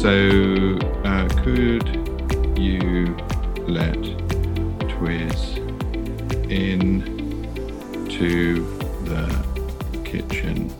[0.00, 1.86] So, uh, could
[2.58, 3.14] you
[3.68, 3.98] let
[4.88, 5.58] Twiz
[6.50, 7.02] in
[8.08, 8.64] to
[9.04, 10.72] the kitchen?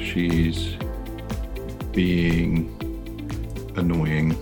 [0.00, 0.76] She's
[1.92, 2.74] being
[3.76, 4.34] annoying.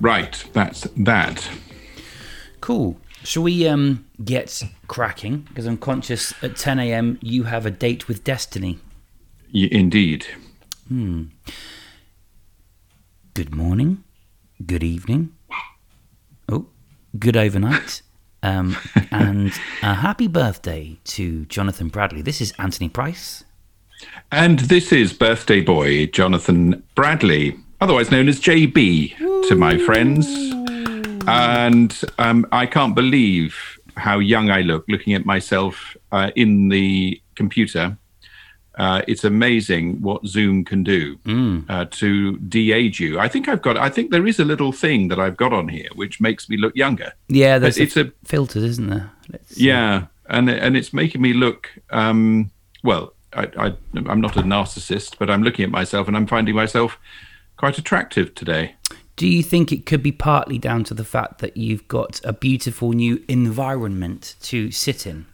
[0.00, 1.48] right, that's that.
[2.60, 2.96] Cool.
[3.22, 5.46] Shall we um, get cracking?
[5.50, 7.16] Because I'm conscious at 10 a.m.
[7.22, 8.80] you have a date with Destiny.
[9.54, 10.26] Y- indeed.
[13.34, 14.02] Good morning.
[14.66, 15.36] Good evening.
[16.48, 16.66] Oh,
[17.18, 18.02] good overnight.
[18.42, 18.74] Um,
[19.10, 22.22] and a happy birthday to Jonathan Bradley.
[22.22, 23.44] This is Anthony Price.
[24.32, 30.26] And this is birthday boy Jonathan Bradley, otherwise known as JB to my friends.
[31.28, 37.20] And um, I can't believe how young I look looking at myself uh, in the
[37.34, 37.98] computer.
[38.76, 41.18] Uh, it's amazing what Zoom can do
[41.68, 43.18] uh, to de-age you.
[43.18, 43.76] I think I've got.
[43.76, 46.56] I think there is a little thing that I've got on here which makes me
[46.56, 47.12] look younger.
[47.28, 49.10] Yeah, there's it's a, a- filters, isn't there?
[49.30, 49.66] Let's see.
[49.66, 51.68] Yeah, and and it's making me look.
[51.90, 52.50] Um,
[52.84, 53.74] well, I, I
[54.08, 56.98] I'm not a narcissist, but I'm looking at myself and I'm finding myself
[57.56, 58.76] quite attractive today.
[59.16, 62.32] Do you think it could be partly down to the fact that you've got a
[62.32, 65.26] beautiful new environment to sit in?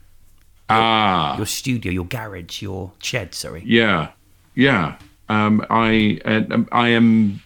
[0.68, 3.62] Ah, Your studio, your garage, your shed, sorry.
[3.64, 4.10] yeah,
[4.54, 4.98] yeah.
[5.28, 7.40] Um, I uh, I am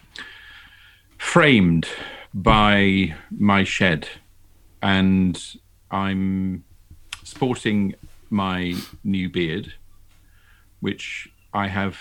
[1.17, 1.87] framed
[2.33, 4.07] by my shed,
[4.81, 5.39] and
[5.89, 6.63] I'm
[7.23, 7.95] sporting
[8.29, 9.73] my new beard,
[10.79, 11.97] which I have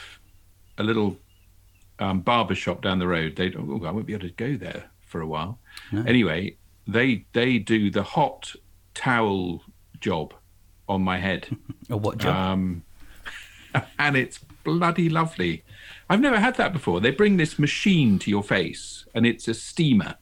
[0.78, 1.16] a little
[1.98, 3.36] um, barber shop down the road.
[3.36, 5.58] They oh, I won't be able to go there for a while.
[6.06, 8.55] Anyway, they they do the hot
[8.94, 9.62] towel
[10.00, 10.34] job
[10.91, 11.48] on my head
[11.91, 12.36] Or what job?
[12.36, 12.83] um,
[13.98, 15.64] and it's bloody lovely.
[16.08, 17.01] I've never had that before.
[17.01, 20.17] They bring this machine to your face, and it's a steamer.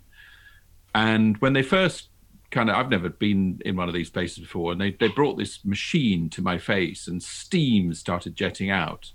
[0.94, 2.08] And when they first
[2.50, 5.38] kind of, I've never been in one of these places before, and they, they brought
[5.38, 9.12] this machine to my face, and steam started jetting out.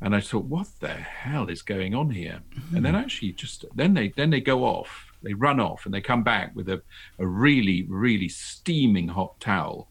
[0.00, 2.40] And I thought, what the hell is going on here?
[2.74, 6.00] And then actually, just then they then they go off, they run off, and they
[6.00, 6.82] come back with a,
[7.18, 9.88] a really really steaming hot towel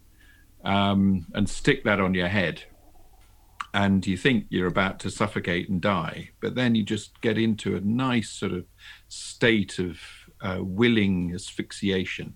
[0.64, 2.64] um, and stick that on your head.
[3.74, 7.76] And you think you're about to suffocate and die, but then you just get into
[7.76, 8.66] a nice sort of
[9.08, 9.98] state of
[10.42, 12.36] uh, willing asphyxiation,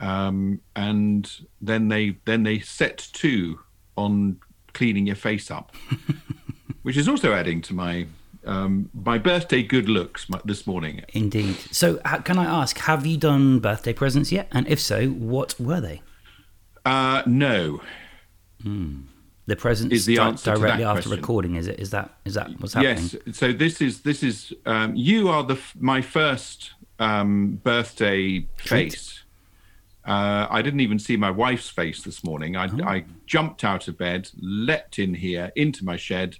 [0.00, 3.60] um, and then they then they set to
[3.96, 4.38] on
[4.72, 5.76] cleaning your face up,
[6.82, 8.06] which is also adding to my
[8.44, 11.04] um, my birthday good looks this morning.
[11.12, 11.56] Indeed.
[11.70, 14.48] So, can I ask, have you done birthday presents yet?
[14.52, 16.02] And if so, what were they?
[16.84, 17.80] Uh, no,
[18.64, 21.12] The presents Is the answer directly after question.
[21.20, 21.54] recording.
[21.56, 21.78] Is it?
[21.80, 22.10] Is that?
[22.24, 23.10] Is that what's happening?
[23.26, 23.36] Yes.
[23.36, 29.24] So this is this is um, you are the f- my first um, birthday face.
[30.06, 32.56] Uh, I didn't even see my wife's face this morning.
[32.56, 32.84] I, Oh.
[32.84, 36.38] I jumped out of bed, leapt in here into my shed,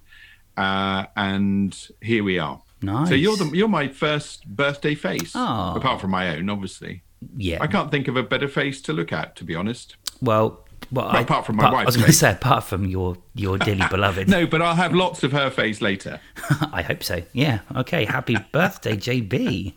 [0.56, 2.60] uh, and here we are.
[2.81, 3.09] Nice.
[3.09, 5.75] So you're the you're my first birthday face, Oh.
[5.77, 7.03] apart from my own, obviously.
[7.36, 7.58] Yeah.
[7.60, 9.96] I can't think of a better face to look at, to be honest.
[10.20, 13.16] Well, well, I, apart from my apart- I was going to say, apart from your
[13.34, 14.28] your dearly beloved.
[14.28, 16.20] No, but I'll have lots of her face later.
[16.72, 17.22] I hope so.
[17.32, 17.60] Yeah.
[17.76, 18.04] Okay.
[18.06, 19.74] Happy birthday, JB.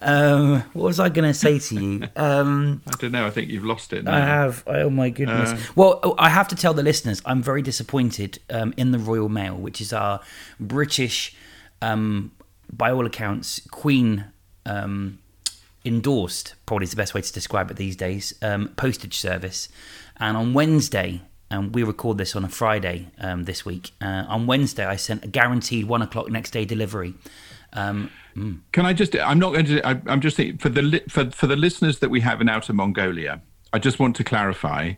[0.00, 2.08] um, what was I going to say to you?
[2.16, 3.26] Um, I don't know.
[3.26, 4.04] I think you've lost it.
[4.04, 4.16] Now.
[4.16, 4.64] I have.
[4.66, 5.52] Oh my goodness.
[5.52, 5.58] Uh.
[5.76, 9.28] well, oh, I have to tell the listeners, I'm very disappointed um, in the Royal
[9.28, 10.20] Mail, which is our
[10.58, 11.36] British,
[11.80, 12.32] um,
[12.72, 14.24] by all accounts, Queen
[14.66, 15.18] um,
[15.84, 16.54] endorsed.
[16.66, 18.34] Probably is the best way to describe it these days.
[18.42, 19.68] Um, postage service,
[20.18, 21.22] and on Wednesday.
[21.50, 23.90] And we record this on a Friday um, this week.
[24.00, 27.12] Uh, on Wednesday, I sent a guaranteed one o'clock next day delivery.
[27.74, 28.10] Um,
[28.72, 29.14] Can I just?
[29.16, 29.86] I'm not going to.
[29.86, 32.48] I, I'm just thinking for the li- for for the listeners that we have in
[32.48, 33.42] Outer Mongolia.
[33.72, 34.94] I just want to clarify: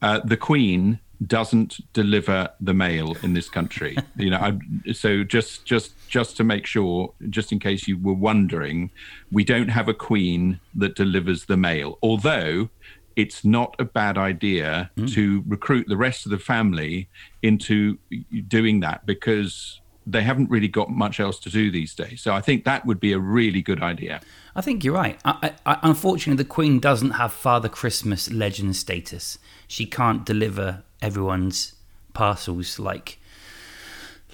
[0.00, 3.96] uh, the Queen doesn't deliver the mail in this country.
[4.16, 8.14] you know, I, so just just just to make sure, just in case you were
[8.14, 8.90] wondering,
[9.30, 11.98] we don't have a Queen that delivers the mail.
[12.02, 12.68] Although
[13.16, 15.06] it's not a bad idea hmm.
[15.06, 17.08] to recruit the rest of the family
[17.42, 17.98] into
[18.48, 22.20] doing that because they haven't really got much else to do these days.
[22.20, 24.20] So I think that would be a really good idea.
[24.56, 25.18] I think you're right.
[25.24, 29.38] I, I, unfortunately, the Queen doesn't have Father Christmas legend status.
[29.68, 31.74] She can't deliver everyone's
[32.14, 33.18] parcels like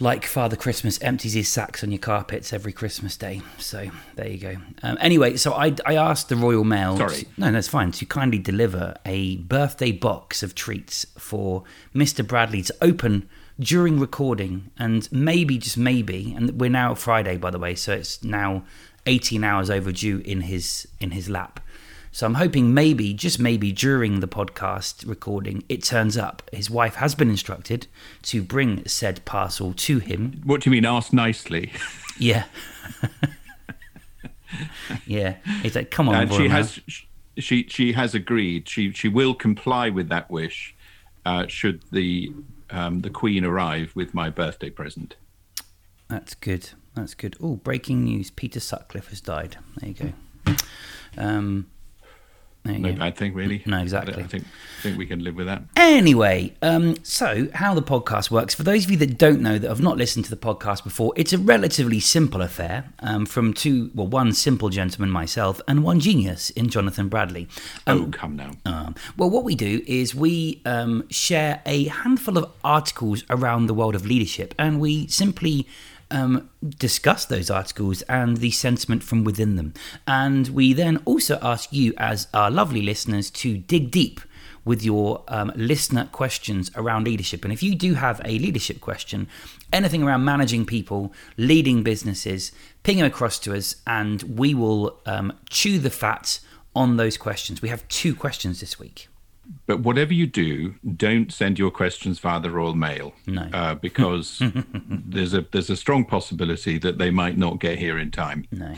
[0.01, 3.43] like Father Christmas empties his sacks on your carpets every Christmas day.
[3.59, 4.57] So there you go.
[4.83, 6.97] Um, anyway, so I, I asked the Royal Mail.
[6.97, 7.27] Sorry.
[7.37, 7.91] no, that's fine.
[7.93, 12.25] To kindly deliver a birthday box of treats for Mr.
[12.25, 13.29] Bradley to open
[13.59, 18.23] during recording, and maybe just maybe, and we're now Friday by the way, so it's
[18.23, 18.63] now
[19.07, 21.59] 18 hours overdue in his in his lap.
[22.19, 26.43] So I'm hoping maybe, just maybe, during the podcast recording, it turns up.
[26.53, 27.87] His wife has been instructed
[28.23, 30.41] to bring said parcel to him.
[30.43, 30.85] What do you mean?
[30.85, 31.71] Ask nicely.
[32.19, 32.47] Yeah.
[35.07, 35.37] yeah.
[35.63, 36.81] He's like, come on, and she has
[37.37, 38.69] she she has agreed.
[38.69, 40.75] She she will comply with that wish,
[41.25, 42.33] uh, should the
[42.71, 45.15] um, the Queen arrive with my birthday present.
[46.09, 46.71] That's good.
[46.97, 47.37] That's good.
[47.41, 49.59] Oh, breaking news: Peter Sutcliffe has died.
[49.77, 50.57] There you go.
[51.17, 51.69] Um,
[52.77, 52.99] No go.
[52.99, 53.63] bad thing, really.
[53.67, 54.13] No, exactly.
[54.15, 54.45] don't- I think
[54.83, 55.63] think we can live with that.
[55.77, 59.67] Anyway, um, so how the podcast works, for those of you that don't know, that
[59.69, 63.91] have not listened to the podcast before, it's a relatively simple affair um, from two,
[63.95, 67.49] well, one simple gentleman, myself, and one genius in Jonathan Bradley.
[67.89, 68.53] Um, oh, come now.
[68.67, 73.75] um, well, what we do is we um, share a handful of articles around the
[73.75, 75.67] world of leadership, and we simply
[76.11, 79.75] um, discuss those articles and the sentiment from within them.
[80.07, 84.21] And we then also ask you, as our lovely listeners, to dig deep
[84.65, 87.43] with your um, listener questions around leadership.
[87.45, 89.27] And if you do have a leadership question,
[89.73, 92.53] anything around managing people, leading businesses,
[92.83, 96.41] ping them across to us, and we will um, chew the fat
[96.77, 97.63] on those questions.
[97.63, 99.09] We have two questions this week.
[99.67, 103.15] But whatever you do, don't send your questions via the Royal Mail.
[103.27, 103.43] No.
[103.53, 104.43] Uh, because
[105.07, 108.47] there's a there's a strong possibility that they might not get here in time.
[108.51, 108.75] No.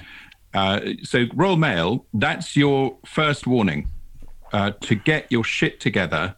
[0.54, 3.88] Uh, so Royal Mail, that's your first warning
[4.52, 6.34] uh, to get your shit together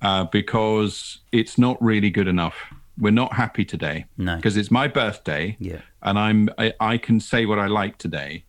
[0.00, 2.54] uh, because it's not really good enough.
[2.96, 4.36] We're not happy today No.
[4.36, 5.80] because it's my birthday, Yeah.
[6.02, 8.44] and I'm I, I can say what I like today,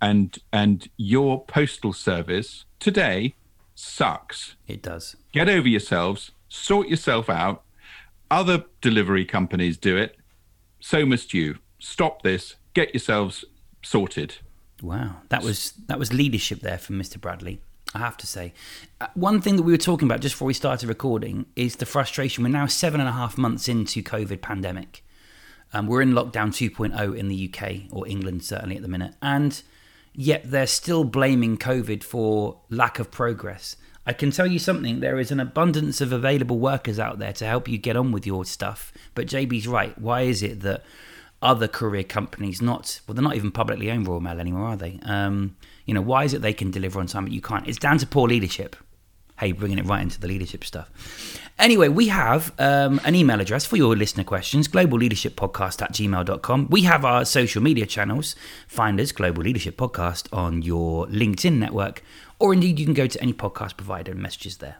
[0.00, 3.34] and and your postal service today
[3.80, 4.56] sucks.
[4.68, 5.16] It does.
[5.32, 7.62] Get over yourselves, sort yourself out.
[8.30, 10.16] Other delivery companies do it.
[10.80, 11.58] So must you.
[11.78, 12.56] Stop this.
[12.74, 13.44] Get yourselves
[13.82, 14.36] sorted.
[14.82, 17.20] Wow, that was that was leadership there from Mr.
[17.20, 17.60] Bradley.
[17.94, 18.52] I have to say,
[19.00, 21.86] Uh, one thing that we were talking about just before we started recording is the
[21.86, 22.44] frustration.
[22.44, 25.04] We're now seven and a half months into COVID pandemic.
[25.72, 29.62] Um, we're in lockdown 2.0 in the UK or England certainly at the minute, and
[30.14, 33.76] yet they're still blaming COVID for lack of progress.
[34.06, 37.46] I can tell you something: there is an abundance of available workers out there to
[37.46, 38.92] help you get on with your stuff.
[39.14, 39.96] But JB's right.
[39.98, 40.82] Why is it that
[41.42, 44.98] other courier companies not well they're not even publicly owned Royal Mail anymore are they
[45.04, 47.78] um, you know why is it they can deliver on time but you can't it's
[47.78, 48.76] down to poor leadership
[49.40, 50.88] hey bringing it right into the leadership stuff.
[51.58, 55.92] Anyway we have um, an email address for your listener questions global leadership podcast at
[55.92, 58.36] gmail.com we have our social media channels.
[58.68, 62.02] Find us global leadership podcast on your linkedin network
[62.38, 64.76] or indeed you can go to any podcast provider and messages there.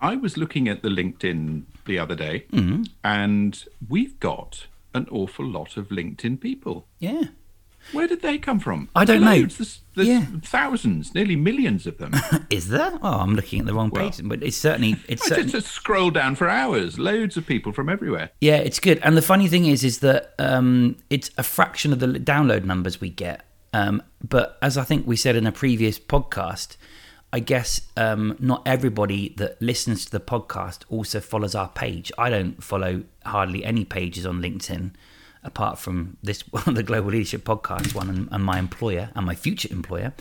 [0.00, 2.82] I was looking at the LinkedIn the other day, Mm-hmm.
[3.04, 6.86] and we've got an awful lot of LinkedIn people.
[6.98, 7.22] yeah
[7.92, 8.88] Where did they come from?
[8.94, 9.42] I don't know.
[9.42, 10.24] There's, there's Yeah.
[10.42, 12.12] thousands, nearly millions of them.
[12.50, 15.28] is there oh i'm looking at the wrong Well, page but it's certainly it's I
[15.28, 16.98] certainly just scroll down for hours.
[16.98, 18.30] Loads of people from everywhere.
[18.40, 18.98] Yeah, it's good.
[19.02, 23.00] And the funny thing is, is that um, it's a fraction of the download numbers
[23.00, 23.44] we get.
[23.74, 26.76] Um, but as I think we said in a previous podcast,
[27.32, 32.12] I guess um, not everybody that listens to the podcast also follows our page.
[32.18, 34.92] I don't follow hardly any pages on LinkedIn
[35.44, 39.34] apart from this one, the global leadership podcast one and, and my employer and my
[39.34, 40.12] future employer.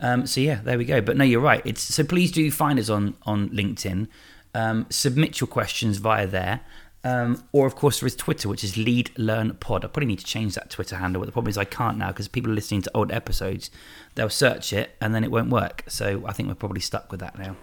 [0.00, 1.00] Um, so yeah there we go.
[1.00, 1.62] But no you're right.
[1.64, 4.08] It's so please do find us on on linkedin.
[4.54, 6.60] Um, submit your questions via there.
[7.02, 9.84] Um, or of course there is twitter which is lead learn pod.
[9.84, 12.08] I probably need to change that twitter handle but the problem is i can't now
[12.08, 13.70] because people are listening to old episodes.
[14.16, 15.84] They'll search it and then it won't work.
[15.88, 17.56] So i think we're probably stuck with that now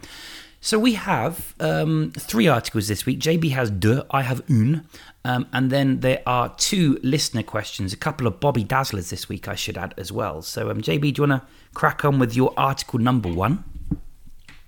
[0.61, 3.19] so we have um, three articles this week.
[3.19, 4.85] JB has deux, I have une,
[5.23, 7.93] um, and then there are two listener questions.
[7.93, 10.41] A couple of Bobby Dazzlers this week, I should add as well.
[10.41, 13.63] So um, JB, do you want to crack on with your article number one?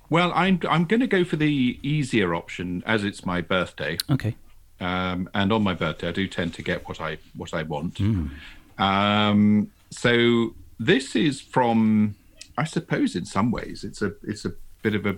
[0.09, 3.97] Well, I'm I'm going to go for the easier option as it's my birthday.
[4.09, 4.35] Okay.
[4.79, 7.99] um, and on my birthday, I do tend to get what I what I want.
[8.77, 12.15] Um, so this is from,
[12.57, 15.17] I suppose, in some ways, it's a it's a bit of a.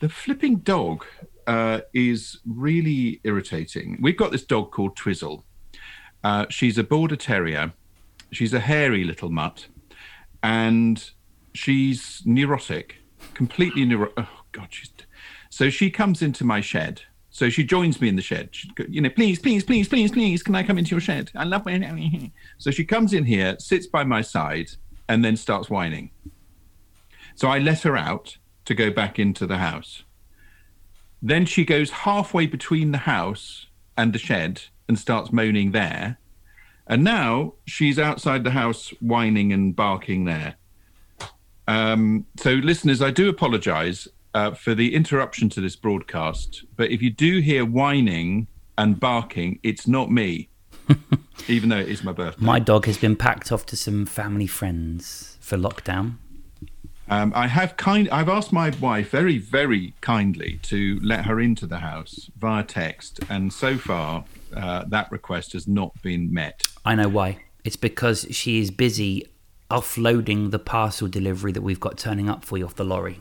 [0.00, 1.06] The flipping dog
[1.46, 3.98] uh, is really irritating.
[4.00, 5.44] We've got this dog called Twizzle.
[6.22, 7.72] Uh, she's a border terrier.
[8.32, 9.68] She's a hairy little mutt,
[10.42, 11.10] and
[11.54, 12.96] she's neurotic,
[13.34, 14.14] completely neurotic.
[14.18, 14.90] Oh God, she's.
[15.48, 17.02] So she comes into my shed.
[17.30, 18.48] So she joins me in the shed.
[18.52, 21.30] She, you know, please, please, please, please, please, can I come into your shed?
[21.34, 22.32] I love when.
[22.58, 24.70] So she comes in here, sits by my side,
[25.08, 26.10] and then starts whining.
[27.34, 30.02] So I let her out to go back into the house.
[31.22, 36.18] Then she goes halfway between the house and the shed and starts moaning there.
[36.86, 40.56] And now she's outside the house whining and barking there.
[41.66, 46.64] Um, so, listeners, I do apologize uh, for the interruption to this broadcast.
[46.76, 48.46] But if you do hear whining
[48.78, 50.48] and barking, it's not me,
[51.48, 52.44] even though it is my birthday.
[52.44, 56.18] My dog has been packed off to some family friends for lockdown.
[57.08, 58.08] Um, I have kind.
[58.10, 63.20] I've asked my wife very, very kindly to let her into the house via text,
[63.28, 66.66] and so far uh, that request has not been met.
[66.84, 67.38] I know why.
[67.64, 69.26] It's because she is busy
[69.70, 73.20] offloading the parcel delivery that we've got turning up for you off the lorry.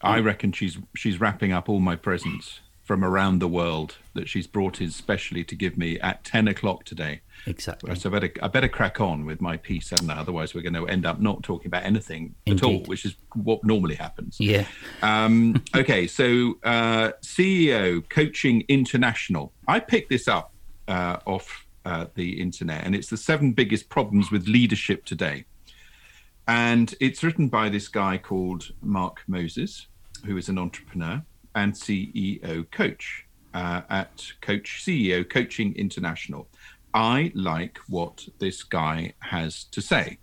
[0.00, 4.46] I reckon she's she's wrapping up all my presents from around the world that she's
[4.46, 7.22] brought in specially to give me at ten o'clock today.
[7.46, 7.94] Exactly.
[7.96, 10.18] So I better I better crack on with my piece, hadn't I?
[10.18, 13.64] Otherwise, we're going to end up not talking about anything at all, which is what
[13.64, 14.36] normally happens.
[14.38, 14.66] Yeah.
[15.02, 19.52] Um, okay, so uh, CEO Coaching International.
[19.66, 20.52] I picked this up
[20.86, 25.46] uh, off uh, the internet, and it's the seven biggest problems with leadership today.
[26.46, 29.86] And it's written by this guy called Mark Moses,
[30.26, 31.22] who is an entrepreneur
[31.54, 36.48] and CEO coach uh, at Coach CEO Coaching International.
[36.92, 40.18] I like what this guy has to say.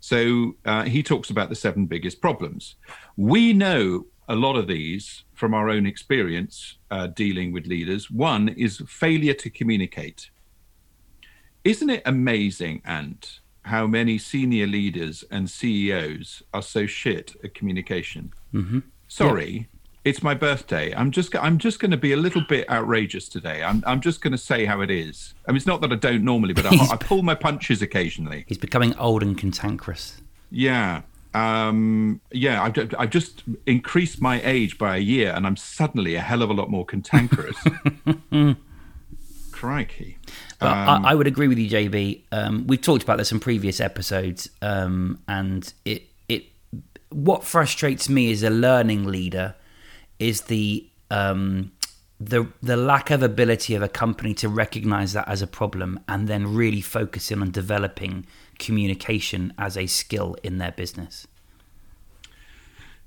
[0.00, 2.76] So uh, he talks about the seven biggest problems.
[3.16, 8.10] We know a lot of these from our own experience uh, dealing with leaders.
[8.10, 10.30] One is failure to communicate.
[11.64, 18.32] Isn't it amazing, Ant, how many senior leaders and CEOs are so shit at communication?
[18.54, 18.80] Mm-hmm.
[19.08, 19.68] Sorry,
[20.06, 20.94] it's my birthday.
[20.94, 23.64] I'm just I'm just going to be a little bit outrageous today.
[23.64, 25.34] I'm I'm just going to say how it is.
[25.46, 28.44] I mean, it's not that I don't normally, but I, I pull my punches occasionally.
[28.46, 30.22] He's becoming old and cantankerous.
[30.50, 31.02] Yeah.
[31.34, 36.20] Um, yeah, I've, I've just increased my age by a year and I'm suddenly a
[36.20, 37.56] hell of a lot more cantankerous.
[39.50, 40.18] Crikey.
[40.60, 42.22] But Um, I, I would agree with you, JB.
[42.30, 46.44] Um, we've talked about this in previous episodes, um, and it it
[47.10, 49.56] what frustrates me as a learning leader
[50.18, 51.72] is the um,
[52.18, 56.28] the the lack of ability of a company to recognize that as a problem and
[56.28, 58.26] then really focusing on developing
[58.58, 61.26] communication as a skill in their business.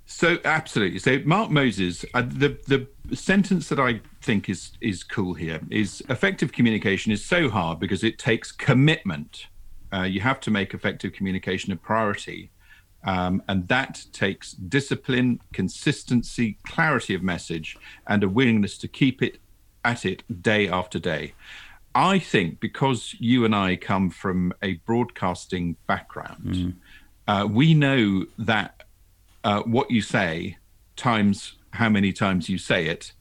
[0.06, 1.00] So absolutely.
[1.00, 6.04] So Mark Moses, uh, the the sentence that I think is is cool here is
[6.10, 9.48] effective communication is so hard because it takes commitment.
[9.94, 12.52] Uh, you have to make effective communication a priority,
[13.04, 17.78] um, and that takes discipline, consistency, clarity of message,
[18.08, 19.40] and a willingness to keep it
[19.86, 21.34] at it day after day.
[21.96, 26.76] I think because you and I come from a broadcasting background,
[27.28, 28.84] uh, we know that
[29.44, 30.58] uh, what you say
[30.96, 33.14] times how many times you say it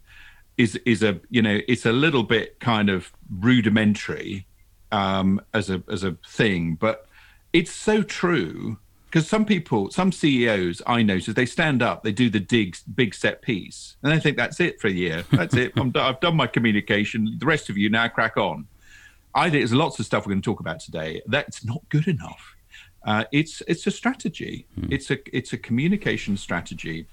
[0.57, 4.47] is is a you know it's a little bit kind of rudimentary
[4.91, 7.07] um, as a as a thing, but
[7.53, 8.79] it's so true
[9.11, 13.15] because some people, some CEOs I notice, they stand up, they do the dig, big
[13.15, 15.25] set piece, and they think that's it for a year.
[15.33, 15.73] That's it.
[15.77, 17.37] I'm, I've done my communication.
[17.39, 18.67] The rest of you now crack on.
[19.35, 21.23] I think there's lots of stuff we're going to talk about today.
[21.27, 22.55] That's not good enough.
[23.05, 24.67] Uh, it's it's a strategy.
[24.91, 27.07] It's a it's a communication strategy,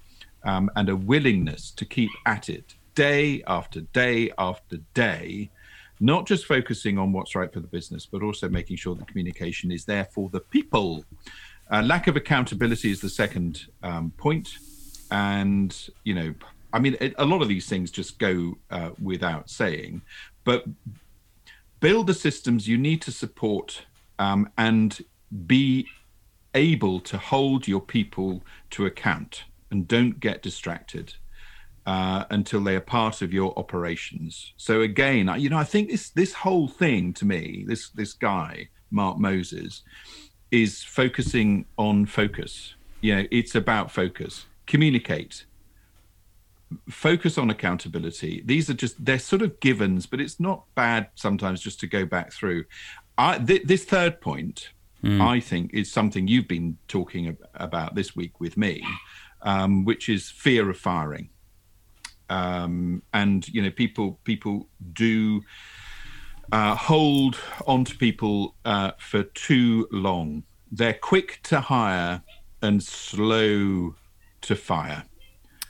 [0.44, 5.50] um, and a willingness to keep at it day after day after day,
[6.00, 9.70] not just focusing on what's right for the business, but also making sure the communication
[9.70, 11.04] is there for the people.
[11.70, 14.58] Uh, lack of accountability is the second um, point,
[15.10, 16.34] and you know,
[16.72, 20.02] I mean, it, a lot of these things just go uh, without saying,
[20.44, 20.64] but
[21.80, 23.86] build the systems you need to support
[24.18, 25.04] um, and
[25.46, 25.86] be
[26.54, 31.14] able to hold your people to account and don't get distracted
[31.84, 34.52] uh, until they are part of your operations.
[34.56, 38.68] So again, you know, I think this this whole thing to me, this this guy
[38.90, 39.82] Mark Moses,
[40.56, 42.74] is focusing on focus.
[43.00, 44.46] You know, it's about focus.
[44.66, 45.44] Communicate.
[46.88, 48.42] Focus on accountability.
[48.44, 52.04] These are just they're sort of givens, but it's not bad sometimes just to go
[52.04, 52.64] back through.
[53.18, 54.70] I, th- this third point,
[55.20, 58.82] I think, is something you've been talking ab- about this week with me,
[59.42, 61.30] um, which is fear of firing
[62.28, 65.42] um, and you know people people do
[66.52, 70.44] uh, hold on to people uh, for too long.
[70.70, 72.22] They're quick to hire
[72.62, 73.94] and slow
[74.42, 75.04] to fire.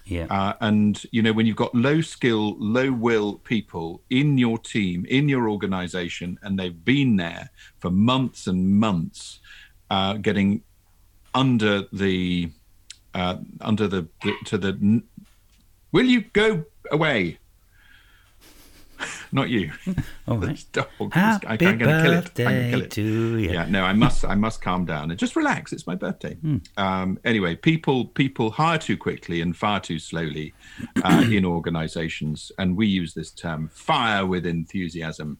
[0.05, 0.27] Yeah.
[0.31, 5.05] Uh, and you know when you've got low skill, low will people in your team,
[5.09, 9.41] in your organization, and they've been there for months and months,
[9.91, 10.63] uh, getting
[11.35, 12.51] under the
[13.15, 15.03] uh, under the, the to the.
[15.91, 17.39] Will you go away?
[19.33, 19.73] Not you.
[20.29, 20.67] All This right.
[20.99, 21.13] dog.
[21.13, 22.41] Happy I, I'm going to kill it.
[22.41, 22.91] I'm going to kill it.
[22.93, 23.03] to
[23.39, 23.51] you.
[23.51, 25.73] Yeah, no, I must, I must calm down and just relax.
[25.73, 26.35] It's my birthday.
[26.35, 26.57] Hmm.
[26.77, 30.55] Um, anyway, people, people hire too quickly and fire too slowly
[31.03, 35.39] uh, in organisations, and we use this term "fire with enthusiasm."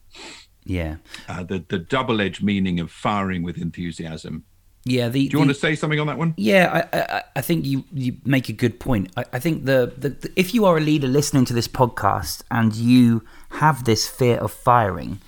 [0.65, 0.97] Yeah.
[1.29, 4.43] Uh, the the double-edged meaning of firing with enthusiasm.
[4.87, 5.09] Yeah.
[5.09, 6.33] The, Do you want to say something on that one?
[6.37, 9.11] Yeah, I, I, I think you, you make a good point.
[9.17, 12.43] I, I think the, the, the if you are a leader listening to this podcast
[12.49, 15.19] and you have this fear of firing,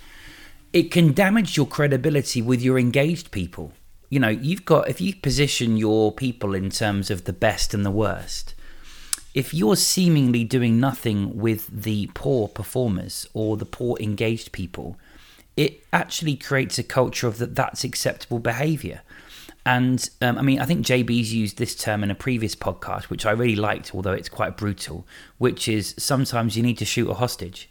[0.71, 3.73] it can damage your credibility with your engaged people.
[4.09, 7.85] You know, you've got if you position your people in terms of the best and
[7.85, 8.55] the worst,
[9.33, 14.97] if you're seemingly doing nothing with the poor performers or the poor engaged people,
[15.55, 19.01] it actually creates a culture of that that's acceptable behavior.
[19.69, 23.23] And um, I mean, I think JB's used this term in a previous podcast, which
[23.23, 25.05] I really liked, although it's quite brutal,
[25.37, 27.69] which is sometimes you need to shoot a hostage.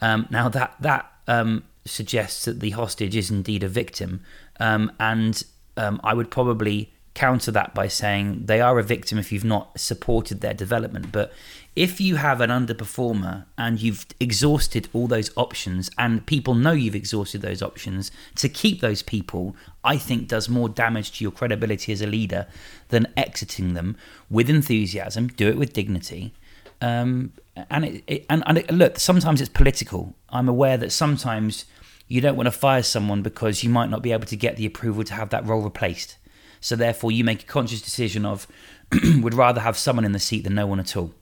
[0.00, 4.22] Um, now that that um, suggests that the hostage is indeed a victim,
[4.58, 5.42] um, and
[5.76, 9.78] um, I would probably counter that by saying they are a victim if you've not
[9.78, 11.12] supported their development.
[11.12, 11.30] But
[11.76, 16.94] if you have an underperformer and you've exhausted all those options, and people know you've
[16.94, 21.92] exhausted those options, to keep those people, I think does more damage to your credibility
[21.92, 22.46] as a leader
[22.88, 23.96] than exiting them
[24.30, 25.28] with enthusiasm.
[25.28, 26.32] Do it with dignity.
[26.80, 27.32] Um,
[27.70, 30.14] and it, it, and, and it, look, sometimes it's political.
[30.28, 31.64] I'm aware that sometimes
[32.06, 34.66] you don't want to fire someone because you might not be able to get the
[34.66, 36.18] approval to have that role replaced.
[36.60, 38.46] So therefore, you make a conscious decision of
[39.20, 41.12] would rather have someone in the seat than no one at all.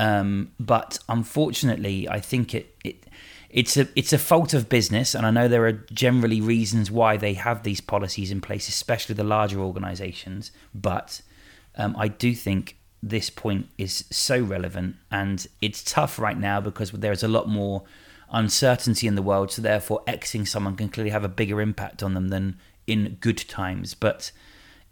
[0.00, 3.04] Um, but unfortunately, I think it, it
[3.50, 7.18] it's a it's a fault of business, and I know there are generally reasons why
[7.18, 10.52] they have these policies in place, especially the larger organisations.
[10.74, 11.20] But
[11.76, 16.92] um, I do think this point is so relevant, and it's tough right now because
[16.92, 17.82] there's a lot more
[18.32, 19.52] uncertainty in the world.
[19.52, 23.46] So therefore, Xing someone can clearly have a bigger impact on them than in good
[23.48, 23.92] times.
[23.92, 24.32] But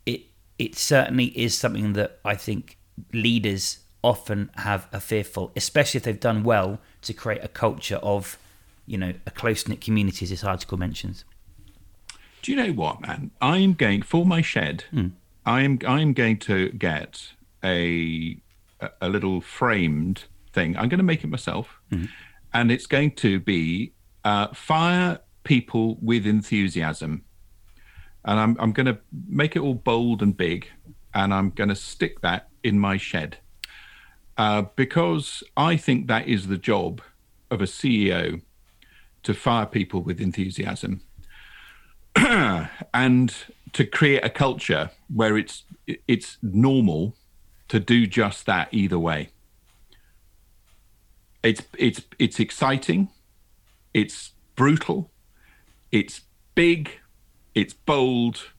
[0.05, 0.27] it
[0.59, 2.77] it certainly is something that I think
[3.15, 8.39] leaders often have a fearful, especially if they've done well to create a culture of,
[8.87, 11.25] you know, a close knit community, as this article mentions.
[12.41, 13.31] Do you know what, man?
[13.43, 14.85] I'm going for my shed.
[15.45, 18.39] I'm I'm going to get a
[19.01, 20.77] a- little framed thing.
[20.79, 21.67] I'm going to make it myself,
[22.55, 23.93] and it's going to be
[24.25, 27.25] uh, fire people with enthusiasm.
[28.25, 30.69] And I'm I'm going to make it all bold and big,
[31.13, 33.39] and I'm going to stick that in my shed
[34.39, 37.03] uh, because I think that is the job
[37.51, 38.41] of a CEO
[39.25, 41.03] to fire people with enthusiasm.
[42.95, 43.35] And
[43.73, 47.15] to create a culture where it's it's normal
[47.69, 49.29] to do just that either way.
[51.43, 53.11] It's it's it's exciting,
[53.95, 55.11] it's brutal,
[55.93, 56.23] it's
[56.55, 56.91] big,
[57.55, 58.51] it's bold,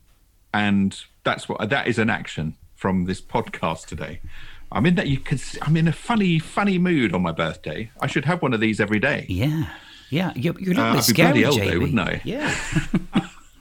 [0.54, 4.22] and that's what that is an action from this podcast today.
[4.72, 5.38] I'm in that you can.
[5.38, 7.90] s- I'm in a funny, funny mood on my birthday.
[8.00, 9.26] I should have one of these every day.
[9.28, 9.66] Yeah.
[10.12, 10.32] Yeah.
[10.36, 12.22] You're, you're little Uh, I'd be scary, bloody old though, wouldn't I?
[12.24, 12.56] Yeah.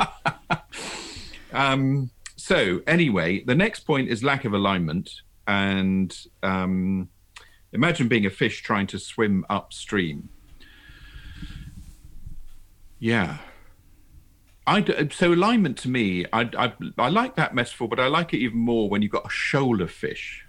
[1.51, 5.11] Um, so anyway, the next point is lack of alignment,
[5.47, 7.09] and um,
[7.73, 10.29] imagine being a fish trying to swim upstream.
[12.99, 13.38] Yeah.
[14.66, 18.35] I d- so alignment to me, I, I I like that metaphor, but I like
[18.35, 20.44] it even more when you've got a shoal of fish,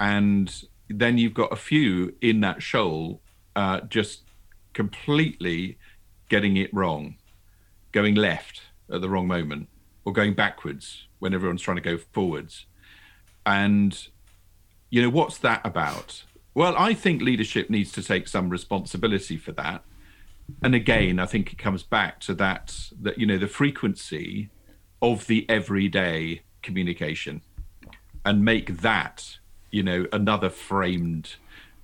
[0.00, 3.20] and then you've got a few in that shoal,
[3.56, 4.22] uh, just
[4.72, 5.78] completely
[6.28, 7.16] getting it wrong,
[7.92, 9.68] going left at the wrong moment,
[10.04, 12.66] or going backwards when everyone's trying to go forwards,
[13.44, 14.08] and
[14.90, 16.24] you know what's that about?
[16.54, 19.84] Well, I think leadership needs to take some responsibility for that
[20.62, 24.48] and again i think it comes back to that that you know the frequency
[25.02, 27.40] of the everyday communication
[28.24, 29.38] and make that
[29.70, 31.34] you know another framed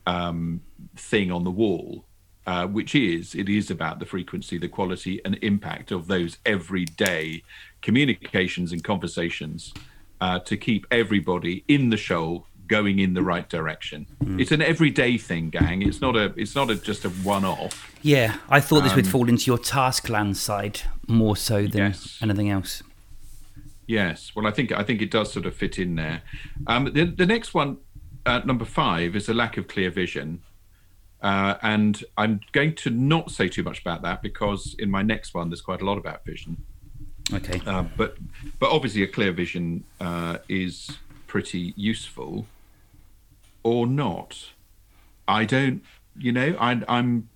[0.06, 0.60] um,
[0.96, 2.04] thing on the wall
[2.46, 7.42] uh, which is it is about the frequency the quality and impact of those everyday
[7.82, 9.72] communications and conversations
[10.20, 14.06] uh, to keep everybody in the show going in the right direction
[14.38, 18.36] it's an everyday thing gang it's not a it's not a just a one-off Yeah.
[18.48, 22.18] I thought this would fall into your taskland side more so than Um, Yes.
[22.22, 22.82] anything else.
[23.86, 26.22] Yes, well, I think I think it does sort of fit in there.
[26.66, 27.78] Um, the the next one,
[28.24, 30.42] uh, number five, is a lack of clear vision,
[31.22, 35.34] uh, and I'm going to not say too much about that because in my next
[35.34, 36.64] one there's quite a lot about vision.
[37.32, 37.60] Okay.
[37.66, 38.16] Uh, but
[38.58, 42.46] but obviously a clear vision uh, is pretty useful,
[43.62, 44.50] or not.
[45.26, 45.82] I don't,
[46.18, 47.28] you know, I, I'm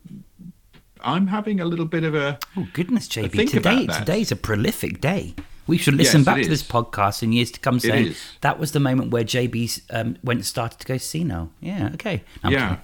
[1.01, 2.39] I'm having a little bit of a.
[2.57, 3.51] Oh goodness, JB!
[3.51, 5.35] Today, today's a prolific day.
[5.69, 8.73] We should listen Yes, back to this podcast in years to come, saying that was
[8.73, 11.51] the moment where JB um, went started to go senile.
[11.61, 12.25] Yeah, okay.
[12.43, 12.79] Yeah.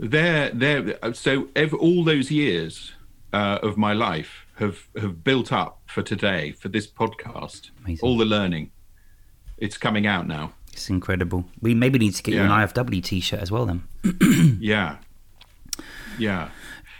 [0.00, 2.92] They're, they're, so ev all those years
[3.32, 8.08] uh, of my life have, have built up for today, for this podcast, Amazing.
[8.08, 8.70] all the learning.
[9.58, 10.52] It's coming out now.
[10.72, 11.44] It's incredible.
[11.60, 13.82] We maybe need to get you an IFW t-shirt as well then.
[14.60, 14.96] Yeah.
[16.18, 16.50] Yeah.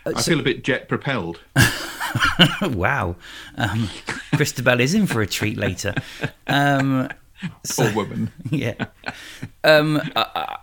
[0.05, 1.41] I Uh, so- feel a bit jet propelled.
[2.63, 3.17] wow.
[3.57, 3.89] Um,
[4.35, 5.95] Christabel is in for a treat later.
[6.47, 7.09] Um,
[7.77, 8.33] Poor woman.
[8.51, 8.87] yeah.
[9.63, 10.57] Um, uh,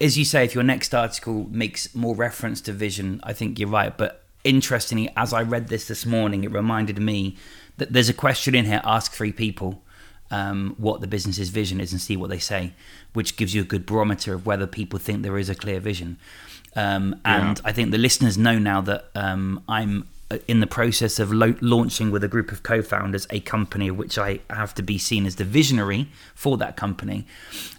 [0.00, 3.68] as you say, if your next article makes more reference to vision, I think you're
[3.68, 3.96] right.
[3.96, 7.36] But interestingly, as I read this this morning, it reminded me
[7.78, 9.82] that there's a question in here: ask three people
[10.30, 12.74] um, what the business's vision is and see what they say,
[13.12, 16.16] which gives you a good barometer of whether people think there is a clear vision.
[16.76, 17.62] Um, and Yeah.
[17.68, 20.06] I think the listeners know now that um, I'm
[20.46, 24.40] in the process of lo- launching with a group of co-founders a company which I
[24.48, 27.26] have to be seen as the visionary for that company.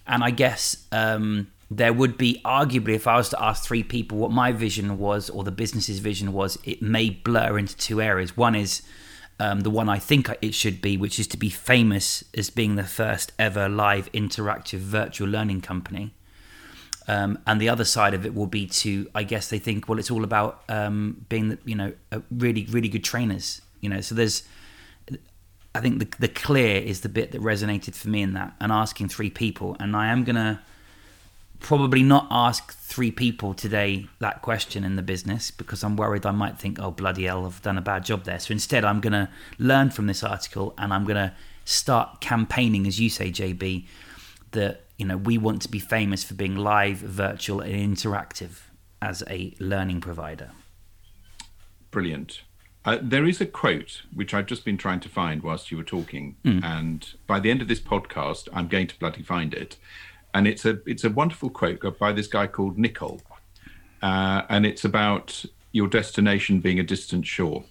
[0.06, 4.18] And I guess um, there would be arguably, if I was to ask three people
[4.18, 8.36] what my vision was or the business's vision was, it may blur into two areas.
[8.36, 8.82] One is
[9.40, 12.76] um, the one I think it should be, which is to be famous as being
[12.76, 16.14] the first ever live interactive virtual learning company.
[17.12, 20.00] Um, and the other side of it will be to, I guess they think, well,
[20.00, 21.92] it's all about um, being, you know,
[22.32, 23.62] really, really good trainers.
[23.82, 24.44] You know, so there's,
[25.76, 28.72] I think the the clear is the bit that resonated for me in that, and
[28.72, 30.62] asking three people, and I am gonna
[31.60, 36.32] probably not ask three people today that question in the business because I'm worried I
[36.32, 38.40] might think, oh bloody hell, I've done a bad job there.
[38.40, 41.34] So instead, I'm gonna learn from this article, and I'm gonna
[41.66, 43.86] start campaigning, as you say, JB,
[44.52, 48.60] that you know we want to be famous for being live, virtual, and interactive
[49.02, 50.52] as a learning provider.
[51.90, 52.44] Brilliant.
[52.86, 55.84] Uh, there is a quote which I've just been trying to find whilst you were
[55.84, 59.78] talking, and by the end of this podcast, I'm going to bloody find it.
[60.36, 63.24] And it's a it's a wonderful quote by this guy called Nicol,
[64.04, 67.64] uh, and it's about your destination being a distant shore.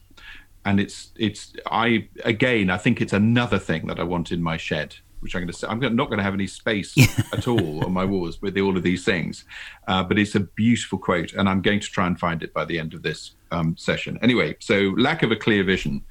[0.64, 4.56] And it's it's I again I think it's another thing that I want in my
[4.56, 6.96] shed, which I'm going to say I'm not going to have any space
[7.32, 9.44] at all on my walls with all of these things,
[9.86, 12.64] uh, but it's a beautiful quote, and I'm going to try and find it by
[12.64, 14.18] the end of this um, session.
[14.22, 16.02] Anyway, so lack of a clear vision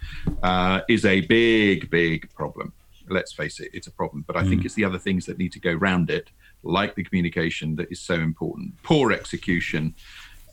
[0.44, 2.74] uh, is a big big problem.
[3.10, 5.52] Let's face it, it's a problem, but I think it's the other things that need
[5.54, 6.30] to go round it,
[6.62, 8.82] like the communication, that is so important.
[8.84, 9.96] Poor execution,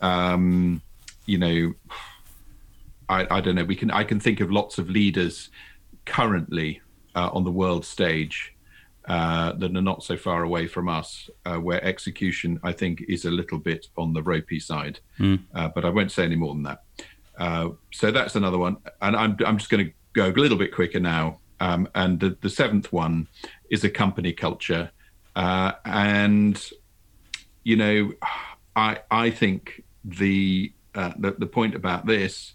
[0.00, 0.80] um,
[1.26, 1.74] you know.
[3.08, 3.64] I, I don't know.
[3.64, 5.50] We can I can think of lots of leaders
[6.06, 6.80] currently
[7.16, 8.54] uh, on the world stage
[9.08, 13.24] uh, that are not so far away from us, uh, where execution I think is
[13.24, 15.00] a little bit on the ropey side.
[15.54, 16.82] Uh, but I won't say any more than that.
[17.38, 20.74] Uh, so that's another one, and I'm I'm just going to go a little bit
[20.74, 21.38] quicker now.
[21.58, 23.28] Um, and the, the seventh one
[23.70, 24.90] is a company culture,
[25.34, 26.62] uh, and
[27.64, 28.12] you know,
[28.74, 32.54] I I think the uh, the the point about this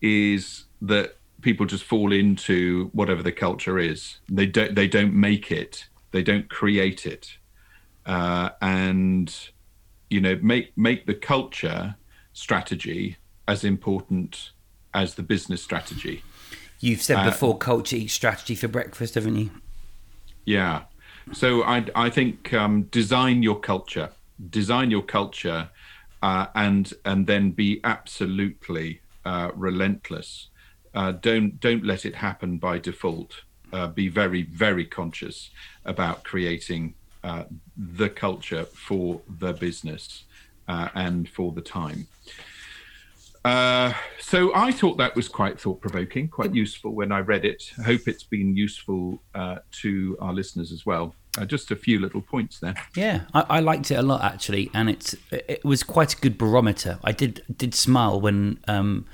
[0.00, 4.18] is that people just fall into whatever the culture is.
[4.28, 5.86] They don't they don't make it.
[6.12, 7.36] They don't create it,
[8.06, 9.34] uh, and
[10.08, 11.96] you know make make the culture
[12.32, 13.16] strategy
[13.48, 14.52] as important
[14.94, 16.22] as the business strategy.
[16.80, 19.50] You've said Uh, before, culture eats strategy for breakfast, haven't you?
[20.44, 20.82] Yeah.
[21.32, 24.10] So I I think um, design your culture,
[24.50, 25.70] design your culture,
[26.22, 30.48] uh, and and then be absolutely uh, relentless.
[30.94, 33.42] Uh, don't don't let it happen by default.
[33.72, 35.50] Uh, be very very conscious
[35.84, 37.44] about creating uh,
[37.76, 40.24] the culture for the business
[40.68, 42.06] uh, and for the time.
[43.44, 47.72] Uh, so I thought that was quite thought provoking, quite useful when I read it.
[47.78, 51.14] I hope it's been useful uh, to our listeners as well.
[51.36, 52.74] Uh, just a few little points there.
[52.94, 56.36] Yeah, I, I liked it a lot actually, and it's it was quite a good
[56.36, 56.98] barometer.
[57.02, 59.06] I did did smile when um,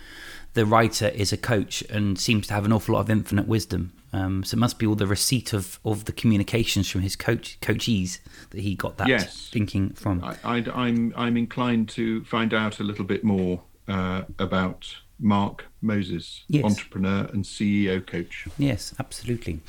[0.58, 3.92] the writer is a coach and seems to have an awful lot of infinite wisdom.
[4.12, 7.58] Um, so it must be all the receipt of, of the communications from his coach
[7.60, 8.18] coachees
[8.50, 9.48] that he got that Yes.
[9.52, 10.24] thinking from.
[10.24, 15.66] I, I, I'm I'm inclined to find out a little bit more uh, about Mark
[15.80, 16.64] Moses, Yes.
[16.64, 18.48] entrepreneur and CEO coach.
[18.58, 19.60] Yes, absolutely.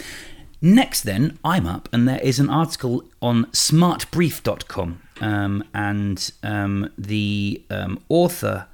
[0.61, 5.01] Next, then, I'm up, and there is an article on smartbrief.com.
[5.21, 8.67] Um, and um, the um, author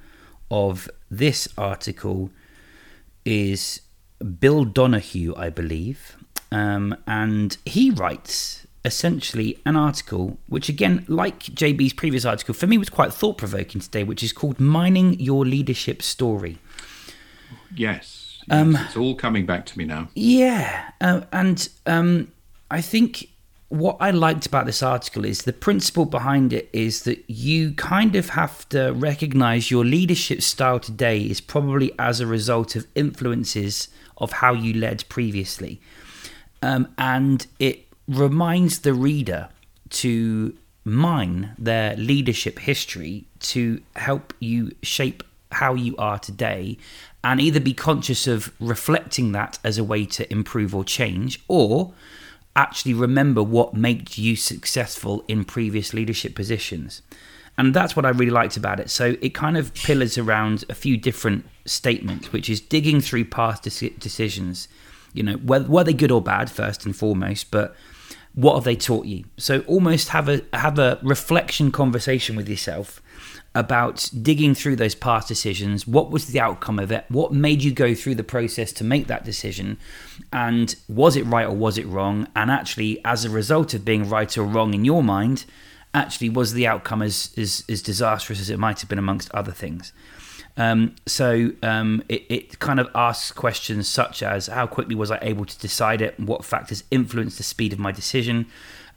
[0.50, 2.30] of this article
[3.24, 3.80] is
[4.40, 6.16] Bill Donahue, I believe.
[6.52, 12.78] Um, and he writes essentially an article which, again, like JB's previous article, for me
[12.78, 16.58] was quite thought provoking today, which is called Mining Your Leadership Story.
[17.74, 18.42] Yes.
[18.46, 20.08] yes Um, it's all coming back to me now.
[20.14, 22.32] Yeah, uh, and um,
[22.70, 23.28] I think
[23.68, 28.14] what I liked about this article is the principle behind it is that you kind
[28.14, 33.88] of have to recognize your leadership style today is probably as a result of influences
[34.18, 35.80] of how you led previously.
[36.62, 39.48] Um, and it reminds the reader
[39.90, 46.78] to mine their leadership history to help you shape how you are today
[47.24, 51.92] and either be conscious of reflecting that as a way to improve or change or
[52.56, 57.02] actually remember what made you successful in previous leadership positions.
[57.58, 58.90] And that's what I really liked about it.
[58.90, 63.64] So it kind of pillars around a few different statements, which is digging through past
[63.64, 64.68] deci- decisions.
[65.14, 67.74] You know, were, were they good or bad, first and foremost, but
[68.34, 69.24] what have they taught you?
[69.38, 73.00] So almost have a have a reflection conversation with yourself
[73.56, 75.86] about digging through those past decisions.
[75.86, 77.06] What was the outcome of it?
[77.08, 79.78] What made you go through the process to make that decision?
[80.30, 82.28] And was it right or was it wrong?
[82.36, 85.46] And actually, as a result of being right or wrong in your mind,
[85.94, 89.52] actually was the outcome as as, as disastrous as it might have been amongst other
[89.52, 89.90] things.
[90.58, 95.18] Um, so um, it, it kind of asks questions such as how quickly was I
[95.22, 96.20] able to decide it?
[96.20, 98.46] What factors influenced the speed of my decision?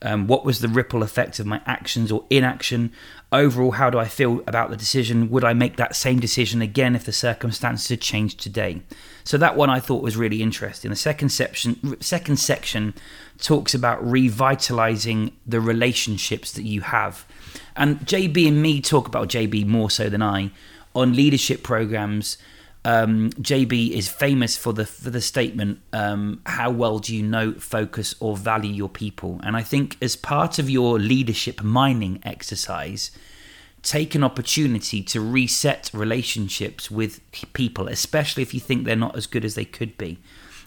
[0.02, 2.92] Um, what was the ripple effect of my actions or inaction?
[3.32, 5.30] Overall, how do I feel about the decision?
[5.30, 8.82] Would I make that same decision again if the circumstances had changed today?
[9.24, 10.90] So that one I thought was really interesting.
[10.90, 12.96] The second section, second section,
[13.38, 17.26] talks about revitalizing the relationships that you have,
[17.76, 20.50] and JB and me talk about JB more so than I
[20.96, 22.38] on leadership programs.
[22.86, 27.54] Um, JB is famous for the for the statement, um, "How well do you know,
[27.54, 33.12] focus, or value your people?" And I think as part of your leadership mining exercise,
[33.84, 37.20] take an opportunity to reset relationships with
[37.54, 40.20] people, especially if you think they're not as good as they could be.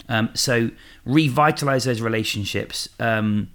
[0.07, 0.69] Um, so
[1.05, 2.89] revitalize those relationships.
[2.99, 3.49] Um,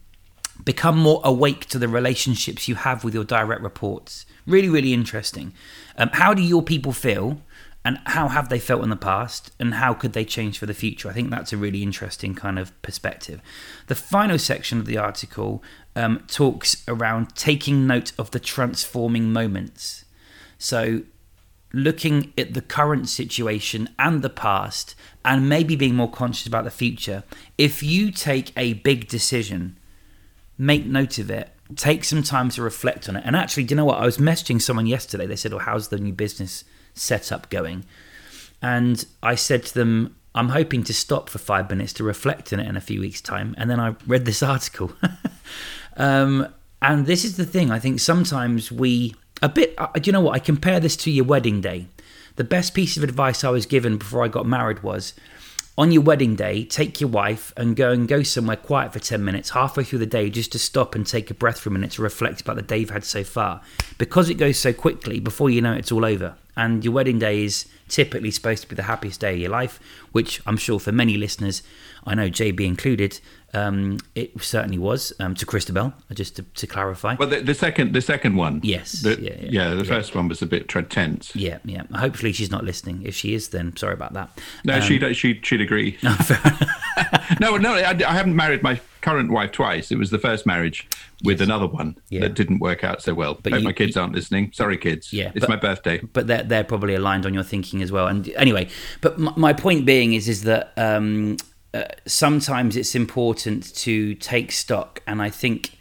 [0.65, 4.27] become more awake to the relationships you have with your direct reports.
[4.47, 5.53] Really, really interesting.
[5.97, 7.41] Um, how do your people feel?
[7.89, 9.51] And how have they felt in the past?
[9.59, 11.09] And how could they change for the future?
[11.09, 13.41] I think that's a really interesting kind of perspective.
[13.87, 15.63] The final section of the article
[15.97, 20.05] um, talks around taking note of the transforming moments.
[20.59, 21.05] So,
[21.73, 26.71] looking at the current situation and the past, and maybe being more conscious about the
[26.71, 27.25] future.
[27.57, 29.79] If you take a big decision,
[30.59, 31.55] make note of it.
[31.75, 33.23] Take some time to reflect on it.
[33.25, 33.99] And actually, do you know what?
[33.99, 35.25] I was messaging someone yesterday.
[35.25, 36.65] They said, "Oh, how's the new business
[36.99, 37.85] setup going?"
[38.61, 42.61] And I said to them, "I'm hoping to stop for five minutes to reflect on
[42.61, 44.93] it in a few weeks' time." And then I read this article.
[45.97, 46.49] um,
[46.81, 47.71] and this is the thing.
[47.71, 49.75] I think sometimes we a bit.
[49.79, 50.35] Uh, do you know what?
[50.35, 51.87] I compare this to your wedding day.
[52.37, 55.13] The best piece of advice I was given before I got married was
[55.77, 59.25] on your wedding day, take your wife and go and go somewhere quiet for 10
[59.25, 61.93] minutes, halfway through the day, just to stop and take a breath for a minute
[61.93, 63.61] to reflect about the day you've had so far.
[63.97, 66.35] Because it goes so quickly, before you know it, it's all over.
[66.59, 69.81] And your wedding day is typically supposed to be the happiest day of your life,
[70.13, 71.63] which I'm sure for many listeners,
[72.07, 73.21] I know JB included,
[73.55, 75.95] um, it certainly was um, to Christabel.
[76.13, 77.17] Just to, to clarify.
[77.19, 78.61] Well, the, the, second, the second one.
[78.63, 79.01] Yes.
[79.03, 79.89] The, yeah, yeah, yeah, the yeah.
[79.89, 81.35] first one was a bit tense.
[81.35, 81.83] Yeah, yeah.
[81.95, 83.03] Hopefully she's not listening.
[83.05, 84.31] If she is, then sorry about that.
[84.65, 85.99] No, Um, she'd, she'd she'd agree.
[87.41, 89.91] no, no, I, I haven't married my current wife twice.
[89.91, 90.87] It was the first marriage
[91.25, 93.39] with another one that didn't work out so well.
[93.43, 94.53] But you- my kids aren't listening.
[94.53, 95.13] Sorry, kids.
[95.13, 95.99] Yeah, it's but- my birthday.
[95.99, 98.07] but they're they're probably aligned on your thinking as well.
[98.07, 98.69] And anyway,
[99.01, 101.37] but my, my point being is is that um,
[101.75, 105.79] uh, sometimes it's important to take stock, and I think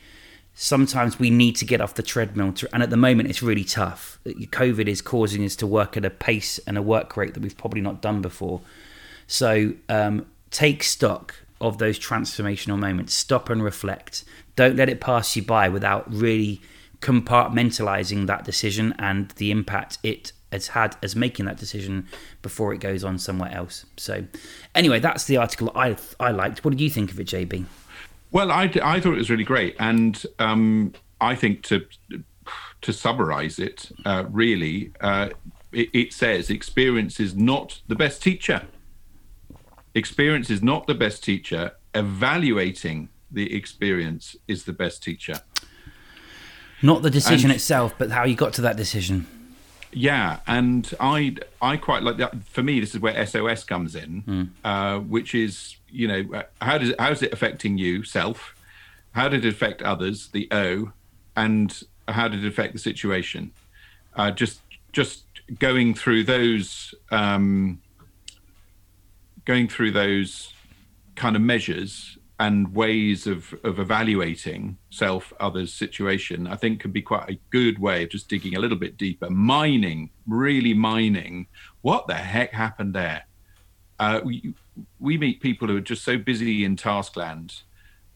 [0.53, 2.51] sometimes we need to get off the treadmill.
[2.53, 4.19] To, and at the moment, it's really tough.
[4.25, 7.57] COVID is causing us to work at a pace and a work rate that we've
[7.57, 8.61] probably not done before.
[9.27, 13.13] So um, take stock of those transformational moments.
[13.13, 14.23] Stop and reflect.
[14.55, 16.61] Don't let it pass you by without really
[17.01, 22.07] compartmentalizing that decision and the impact it has had as making that decision
[22.41, 23.85] before it goes on somewhere else.
[23.97, 24.25] So,
[24.75, 26.63] anyway, that's the article I I liked.
[26.63, 27.65] What did you think of it, JB?
[28.31, 31.85] Well, I, I thought it was really great, and um, I think to
[32.81, 35.29] to summarize it, uh, really, uh,
[35.71, 38.63] it, it says experience is not the best teacher.
[39.93, 41.71] Experience is not the best teacher.
[41.95, 45.41] Evaluating the experience is the best teacher.
[46.81, 49.25] Not the decision And- itself, but how you got to that decision.
[49.97, 52.43] Yeah, and I I quite like that.
[52.45, 56.77] For me, this is where SOS comes in, uh, which is you know uh, how
[56.77, 58.53] does how is it affecting you self?
[59.17, 60.91] how did it affect others, the O,
[61.35, 63.51] and how did it affect the situation?
[64.15, 65.23] Uh, just just
[65.57, 67.81] going through those um,
[69.45, 70.53] going through those
[71.15, 77.01] kind of measures and ways of, of evaluating self others situation i think can be
[77.01, 81.47] quite a good way of just digging a little bit deeper mining really mining
[81.81, 83.23] what the heck happened there
[83.99, 84.53] uh, we,
[84.99, 87.61] we meet people who are just so busy in taskland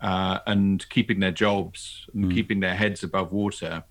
[0.02, 2.34] uh, and keeping their jobs and mm.
[2.34, 3.84] keeping their heads above water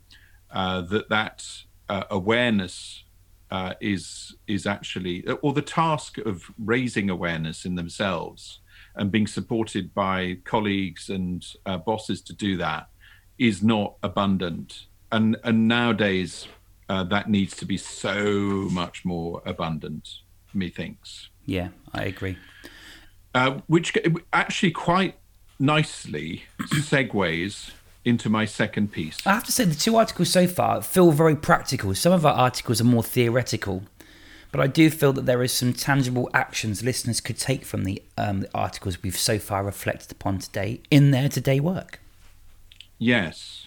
[0.52, 1.46] uh, that that
[1.88, 3.04] uh, awareness
[3.50, 8.60] uh, is is actually or the task of raising awareness in themselves
[9.00, 12.88] and being supported by colleagues and uh, bosses to do that
[13.38, 16.46] is not abundant and and nowadays
[16.88, 20.20] uh, that needs to be so much more abundant
[20.54, 22.36] methinks yeah i agree
[23.34, 23.96] uh, which
[24.32, 25.16] actually quite
[25.58, 27.70] nicely segues
[28.04, 29.18] into my second piece.
[29.26, 31.94] I have to say, the two articles so far feel very practical.
[31.94, 33.82] Some of our articles are more theoretical,
[34.52, 38.02] but I do feel that there is some tangible actions listeners could take from the,
[38.18, 42.00] um, the articles we've so far reflected upon today in their today work.
[42.98, 43.66] Yes.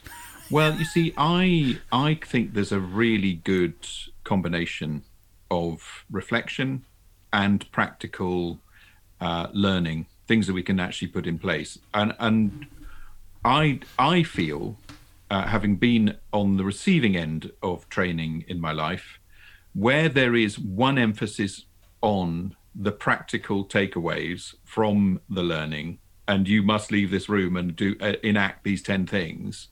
[0.51, 3.75] Well, you see, I I think there's a really good
[4.23, 5.03] combination
[5.49, 6.85] of reflection
[7.31, 8.59] and practical
[9.19, 11.79] uh, learning, things that we can actually put in place.
[11.93, 12.67] And and
[13.43, 14.77] I I feel,
[15.31, 19.17] uh, having been on the receiving end of training in my life,
[19.73, 21.65] where there is one emphasis
[22.01, 27.95] on the practical takeaways from the learning, and you must leave this room and do
[28.01, 29.67] uh, enact these ten things,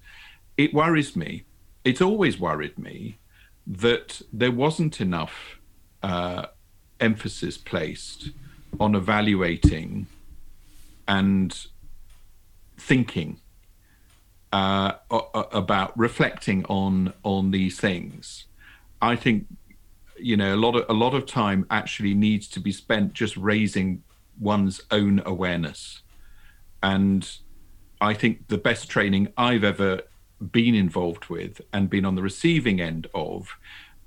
[0.57, 1.43] it worries me.
[1.83, 3.17] It's always worried me
[3.65, 5.59] that there wasn't enough
[6.03, 6.47] uh,
[6.99, 8.31] emphasis placed
[8.79, 10.07] on evaluating
[11.07, 11.67] and
[12.77, 13.39] thinking
[14.53, 14.93] uh,
[15.51, 18.45] about reflecting on on these things.
[19.01, 19.47] I think
[20.21, 23.35] you know a lot of a lot of time actually needs to be spent just
[23.37, 24.03] raising
[24.39, 26.01] one's own awareness,
[26.81, 27.29] and
[27.99, 30.01] I think the best training I've ever
[30.51, 33.55] been involved with and been on the receiving end of.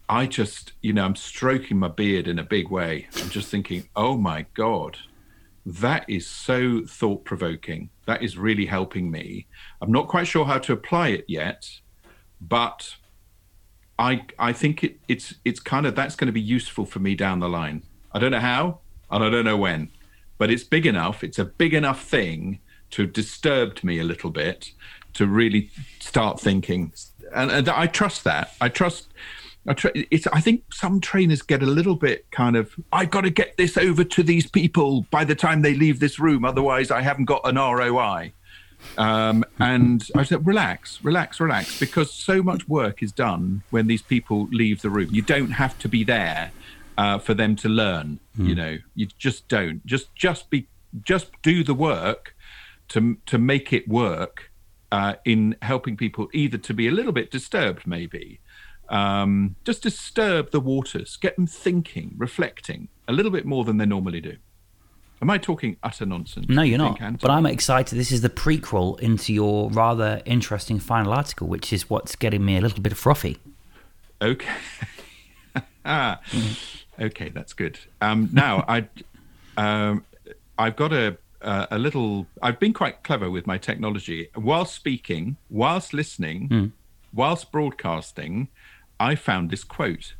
[0.06, 3.08] I just, you know, I'm stroking my beard in a big way.
[3.16, 4.98] I'm just thinking, oh my God,
[5.64, 7.88] that is so thought provoking.
[8.06, 9.46] That is really helping me.
[9.80, 11.70] I'm not quite sure how to apply it yet,
[12.40, 12.96] but
[13.98, 17.14] I I think it, it's it's kind of that's going to be useful for me
[17.14, 17.82] down the line.
[18.12, 18.80] I don't know how
[19.10, 19.90] and I don't know when,
[20.38, 21.22] but it's big enough.
[21.22, 24.70] It's a big enough thing to have disturbed me a little bit
[25.14, 26.92] to really start thinking,
[27.34, 28.54] and, and I trust that.
[28.60, 29.08] I trust
[29.66, 33.22] I, tra- it's, I think some trainers get a little bit kind of, I've got
[33.22, 36.90] to get this over to these people by the time they leave this room, otherwise
[36.90, 38.32] I haven't got an ROI.
[38.96, 44.02] Um, and I said, relax, relax, relax, because so much work is done when these
[44.02, 45.08] people leave the room.
[45.12, 46.52] You don't have to be there
[46.96, 48.20] uh, for them to learn.
[48.38, 48.48] Mm.
[48.48, 49.84] You know, you just don't.
[49.86, 50.68] Just, just be,
[51.02, 52.34] just do the work
[52.88, 54.50] to to make it work
[54.92, 58.40] uh, in helping people either to be a little bit disturbed, maybe,
[58.88, 63.86] um, just disturb the waters, get them thinking, reflecting a little bit more than they
[63.86, 64.36] normally do.
[65.22, 66.48] Am I talking utter nonsense?
[66.48, 66.98] No, you're not.
[67.20, 67.98] But I'm excited.
[67.98, 72.56] This is the prequel into your rather interesting final article, which is what's getting me
[72.56, 73.38] a little bit frothy.
[74.20, 74.46] Okay.
[75.84, 76.20] ah,
[77.00, 77.78] okay, that's good.
[78.00, 78.88] Um, now I,
[79.56, 80.04] um,
[80.58, 82.26] I've got a, a, a little.
[82.42, 84.28] I've been quite clever with my technology.
[84.36, 86.72] Whilst speaking, whilst listening, mm.
[87.12, 88.48] whilst broadcasting,
[88.98, 90.14] I found this quote.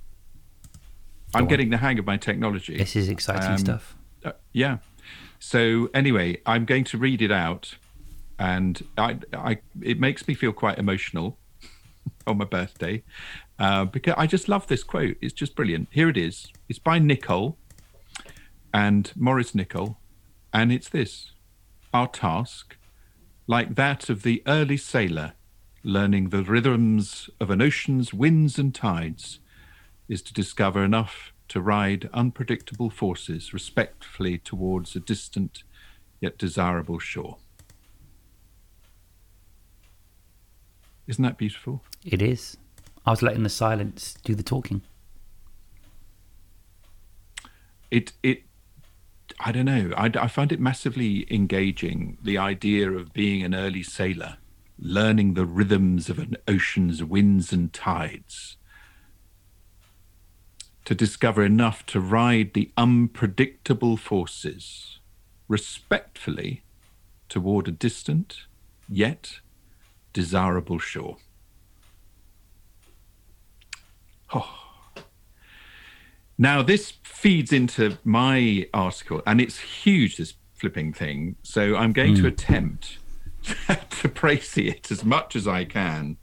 [1.33, 1.49] Go I'm on.
[1.49, 2.77] getting the hang of my technology.
[2.77, 3.97] This is exciting um, stuff.
[4.25, 4.79] Uh, yeah.
[5.39, 7.77] So anyway, I'm going to read it out,
[8.39, 11.39] and I, I, it makes me feel quite emotional
[12.27, 13.03] on my birthday
[13.59, 15.17] uh, because I just love this quote.
[15.21, 15.89] It's just brilliant.
[15.91, 16.49] Here it is.
[16.69, 17.57] It's by Nicoll
[18.73, 19.97] and Morris Nicoll,
[20.53, 21.33] and it's this:
[21.93, 22.77] Our task,
[23.47, 25.35] like that of the early sailor
[25.87, 29.41] learning the rhythms of an ocean's winds and tides,
[30.09, 35.63] is to discover enough to ride unpredictable forces respectfully towards a distant
[36.21, 37.37] yet desirable shore.
[41.07, 41.83] Isn't that beautiful?
[42.05, 42.57] It is.
[43.05, 44.83] I was letting the silence do the talking.
[47.91, 48.43] It it
[49.39, 49.93] I don't know.
[49.97, 52.17] I, I find it massively engaging.
[52.23, 54.39] The idea of being an early sailor
[54.79, 58.57] learning the rhythms of an ocean's winds and tides,
[60.85, 64.99] to discover enough to ride the unpredictable forces
[65.49, 66.63] respectfully
[67.29, 68.43] toward a distant
[68.89, 69.41] yet
[70.13, 71.17] desirable shore.
[74.33, 74.61] Oh.
[76.37, 81.37] Now, this feeds into my article, and it's huge, this flipping thing.
[81.43, 82.17] So I'm going mm.
[82.17, 82.29] to hmm.
[82.29, 82.99] attempt
[83.45, 86.17] to précis it as much as I can.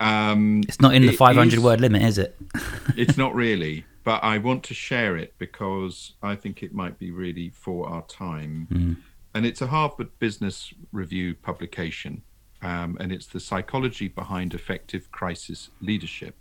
[0.00, 2.36] Um, it's not in the 500 is, word limit, is it?
[2.96, 7.10] it's not really, but I want to share it because I think it might be
[7.10, 8.68] really for our time.
[8.70, 8.96] Mm.
[9.34, 12.22] And it's a Harvard Business Review publication,
[12.62, 16.36] um, and it's the psychology behind effective crisis leadership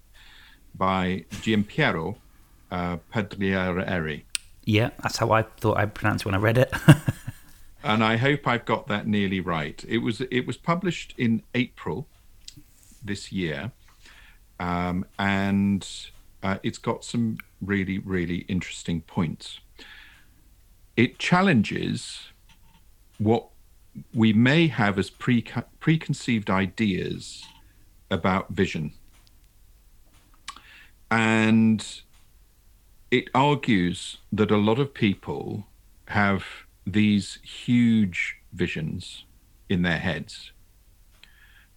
[0.73, 2.17] by Gianpiero
[2.71, 2.97] uh.
[4.65, 6.73] Yeah, that's how I thought I pronounced it when I read it.
[7.83, 9.83] and I hope I've got that nearly right.
[9.87, 12.07] It was it was published in April
[13.05, 13.71] this year,
[14.59, 15.87] um, and
[16.43, 19.59] uh, it's got some really really interesting points.
[20.95, 22.29] It challenges
[23.17, 23.47] what
[24.13, 25.45] we may have as pre-
[25.79, 27.43] preconceived ideas
[28.11, 28.93] about vision,
[31.09, 32.01] and
[33.11, 35.65] it argues that a lot of people
[36.07, 36.43] have
[36.85, 39.23] these huge visions
[39.69, 40.51] in their heads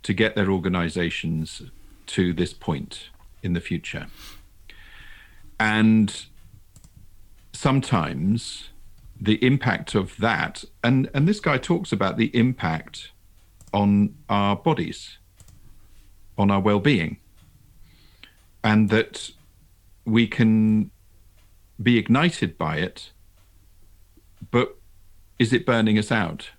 [0.02, 1.62] to get their organizations
[2.06, 3.10] to this point
[3.42, 4.06] in the future.
[5.60, 6.26] And
[7.52, 8.70] sometimes
[9.20, 13.10] the impact of that, and, and this guy talks about the impact
[13.72, 15.18] on our bodies,
[16.36, 17.18] on our well being,
[18.62, 19.30] and that
[20.04, 20.90] we can
[21.82, 23.10] be ignited by it,
[24.50, 24.76] but
[25.38, 26.50] is it burning us out?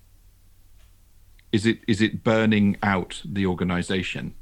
[1.52, 4.34] Is it is it burning out the organization?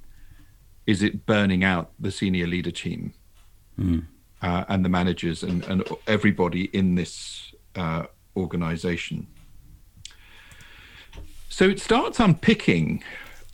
[0.87, 3.13] Is it burning out the senior leader team
[3.79, 4.05] mm.
[4.41, 8.05] uh, and the managers and, and everybody in this uh,
[8.37, 9.27] organization?
[11.49, 13.03] So it starts unpicking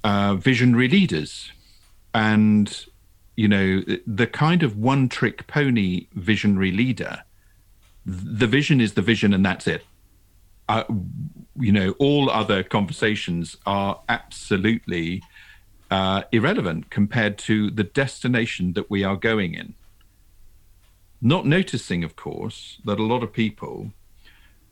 [0.04, 1.50] uh, visionary leaders
[2.12, 2.86] and
[3.36, 7.24] you know the kind of one trick pony visionary leader
[8.06, 9.84] the vision is the vision and that's it
[10.68, 10.84] uh,
[11.58, 15.22] you know all other conversations are absolutely
[15.90, 19.74] uh, irrelevant compared to the destination that we are going in
[21.20, 23.92] not noticing of course that a lot of people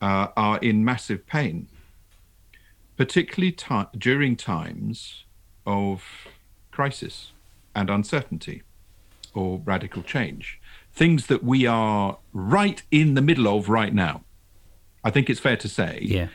[0.01, 1.69] uh, are in massive pain
[2.97, 3.57] particularly
[3.99, 5.25] during times
[5.67, 6.05] of
[6.71, 7.33] crisis
[7.75, 8.63] and uncertainty
[9.35, 10.61] or radical change.
[10.93, 14.23] Things that we are right in the middle of right now.
[15.05, 16.29] I think it's fair to say yeah.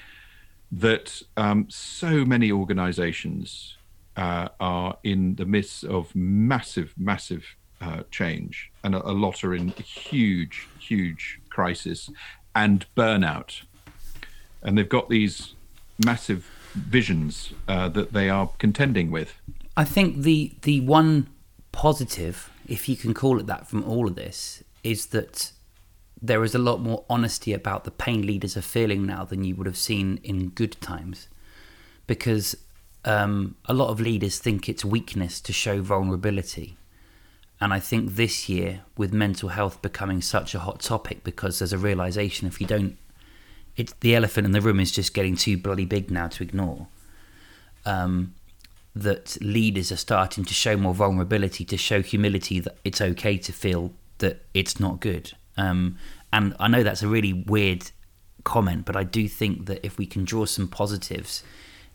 [0.72, 3.78] That um, so many organizations
[4.16, 9.54] uh, are in the midst of massive, massive uh, change, and a, a lot are
[9.54, 12.10] in huge, huge crisis
[12.56, 13.62] and burnout.
[14.64, 15.54] And they've got these
[16.04, 19.36] massive visions uh, that they are contending with.
[19.76, 21.28] I think the the one
[21.72, 25.52] positive, if you can call it that, from all of this is that
[26.22, 29.56] there is a lot more honesty about the pain leaders are feeling now than you
[29.56, 31.28] would have seen in good times,
[32.08, 32.58] because
[33.06, 36.78] um, a lot of leaders think it's weakness to show vulnerability.
[37.60, 41.74] And I think this year, with mental health becoming such a hot topic, because there's
[41.74, 42.98] a realization if you don't,
[43.76, 46.88] it's the elephant in the room is just getting too bloody big now to ignore.
[47.86, 48.34] Um,
[48.96, 53.54] that leaders are starting to show more vulnerability, to show humility that it's okay to
[53.54, 55.34] feel that it's not good.
[55.58, 55.98] Um,
[56.32, 57.92] and I know that's a really weird
[58.44, 61.44] comment, but I do think that if we can draw some positives,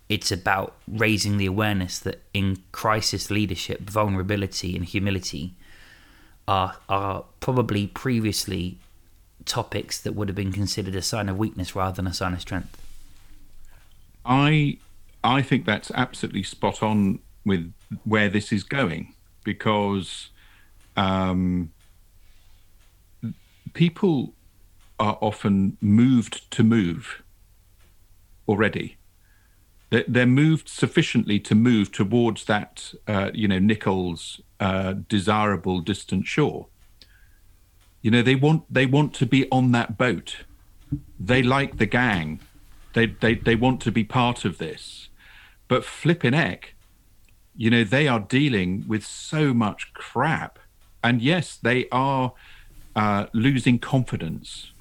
[0.08, 5.54] it's about raising the awareness that in crisis leadership, vulnerability and humility
[6.48, 8.78] are are probably previously
[9.44, 12.40] topics that would have been considered a sign of weakness rather than a sign of
[12.40, 12.76] strength.
[14.24, 14.78] I
[15.24, 17.72] I think that's absolutely spot on with
[18.04, 20.30] where this is going because
[20.96, 21.72] um,
[23.72, 24.34] people
[24.98, 27.22] are often moved to move
[28.46, 28.96] already.
[29.90, 36.68] They're, moved sufficiently to move towards that, uh, you know, Nicoll's uh, desirable distant shore.
[38.00, 40.38] You know, they want they want to be on that boat.
[41.20, 42.40] They like the gang.
[42.94, 45.10] They they they want to be part of this
[45.72, 46.74] but flipping heck,
[47.56, 50.58] you know, they are dealing with so much crap.
[51.02, 52.34] And yes, they are
[52.94, 54.72] uh, losing confidence,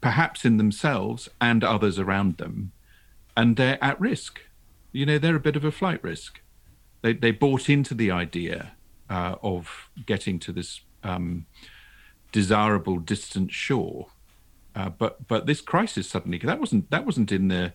[0.00, 2.72] perhaps in themselves and others around them.
[3.36, 4.40] And they're at risk.
[4.92, 6.40] You know, they're a bit of a flight risk.
[7.02, 8.72] They, they bought into the idea
[9.08, 11.46] uh, of getting to this um,
[12.32, 14.08] desirable distant shore.
[14.74, 17.72] Uh, but but this crisis suddenly that wasn't that wasn't in the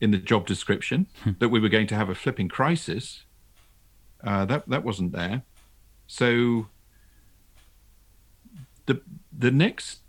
[0.00, 1.08] in the job description
[1.40, 3.24] that we were going to have a flipping crisis.
[4.22, 5.42] Uh, that that wasn't there.
[6.06, 6.68] So
[8.88, 9.00] the
[9.36, 10.00] the next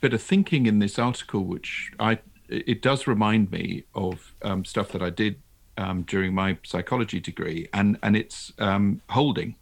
[0.00, 4.88] bit of thinking in this article, which I it does remind me of um, stuff
[4.92, 5.36] that I did
[5.76, 9.56] um, during my psychology degree, and and it's um, holding,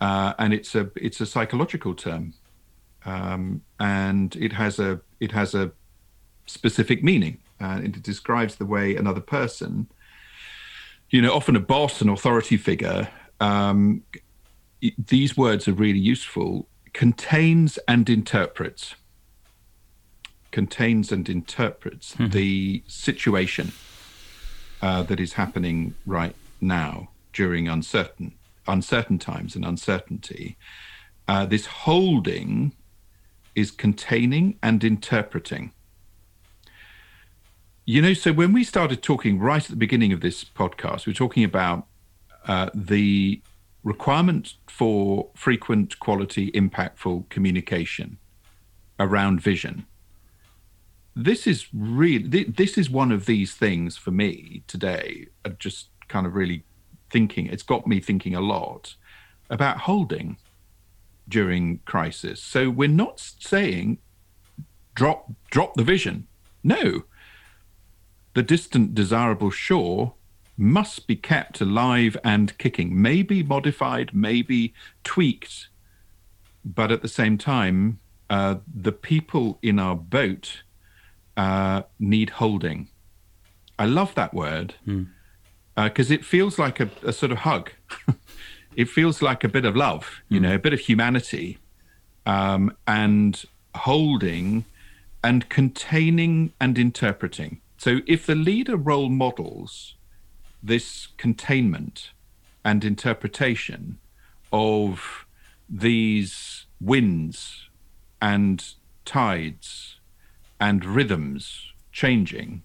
[0.00, 2.34] uh, and it's a it's a psychological term,
[3.04, 5.72] um, and it has a it has a
[6.46, 9.88] specific meaning, and it describes the way another person,
[11.10, 13.08] you know, often a boss, an authority figure.
[14.98, 16.68] These words are really useful.
[16.92, 18.94] Contains and interprets
[20.56, 22.30] contains and interprets mm-hmm.
[22.30, 23.72] the situation
[24.80, 28.32] uh, that is happening right now during uncertain
[28.66, 30.56] uncertain times and uncertainty.
[31.28, 32.72] Uh, this holding
[33.54, 35.72] is containing and interpreting.
[37.84, 41.12] You know, so when we started talking right at the beginning of this podcast, we
[41.12, 41.86] are talking about
[42.48, 43.42] uh, the
[43.86, 48.18] requirement for frequent, quality, impactful communication
[48.98, 49.86] around vision.
[51.14, 56.26] This is really this is one of these things for me today uh, just kind
[56.26, 56.64] of really
[57.10, 58.96] thinking it's got me thinking a lot
[59.48, 60.36] about holding
[61.28, 62.42] during crisis.
[62.42, 63.98] So we're not saying
[64.96, 66.26] drop drop the vision.
[66.64, 67.04] No.
[68.34, 70.15] The distant desirable shore
[70.56, 74.72] must be kept alive and kicking maybe modified maybe
[75.04, 75.68] tweaked
[76.64, 77.98] but at the same time
[78.28, 80.62] uh, the people in our boat
[81.36, 82.88] uh, need holding.
[83.78, 86.10] I love that word because mm.
[86.10, 87.70] uh, it feels like a, a sort of hug.
[88.76, 90.44] it feels like a bit of love, you mm.
[90.44, 91.58] know, a bit of humanity,
[92.24, 93.44] um, and
[93.74, 94.64] holding
[95.22, 97.60] and containing and interpreting.
[97.78, 99.95] So if the leader role models
[100.62, 102.10] this containment
[102.64, 103.98] and interpretation
[104.52, 105.26] of
[105.68, 107.68] these winds
[108.20, 110.00] and tides
[110.60, 112.62] and rhythms changing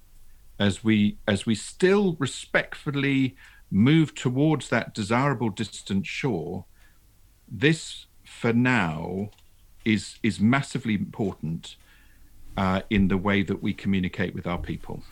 [0.59, 3.35] as we as we still respectfully
[3.69, 6.65] move towards that desirable distant shore
[7.47, 9.29] this for now
[9.85, 11.75] is is massively important
[12.57, 15.03] uh, in the way that we communicate with our people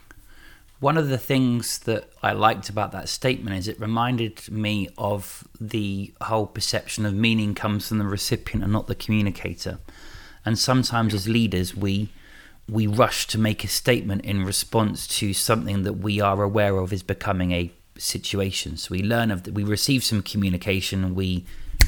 [0.80, 5.46] one of the things that I liked about that statement is it reminded me of
[5.60, 9.80] the whole perception of meaning comes from the recipient and not the communicator.
[10.46, 12.10] And sometimes, as leaders, we
[12.70, 16.94] we rush to make a statement in response to something that we are aware of
[16.94, 18.78] is becoming a situation.
[18.78, 21.46] So we learn of that, we receive some communication, we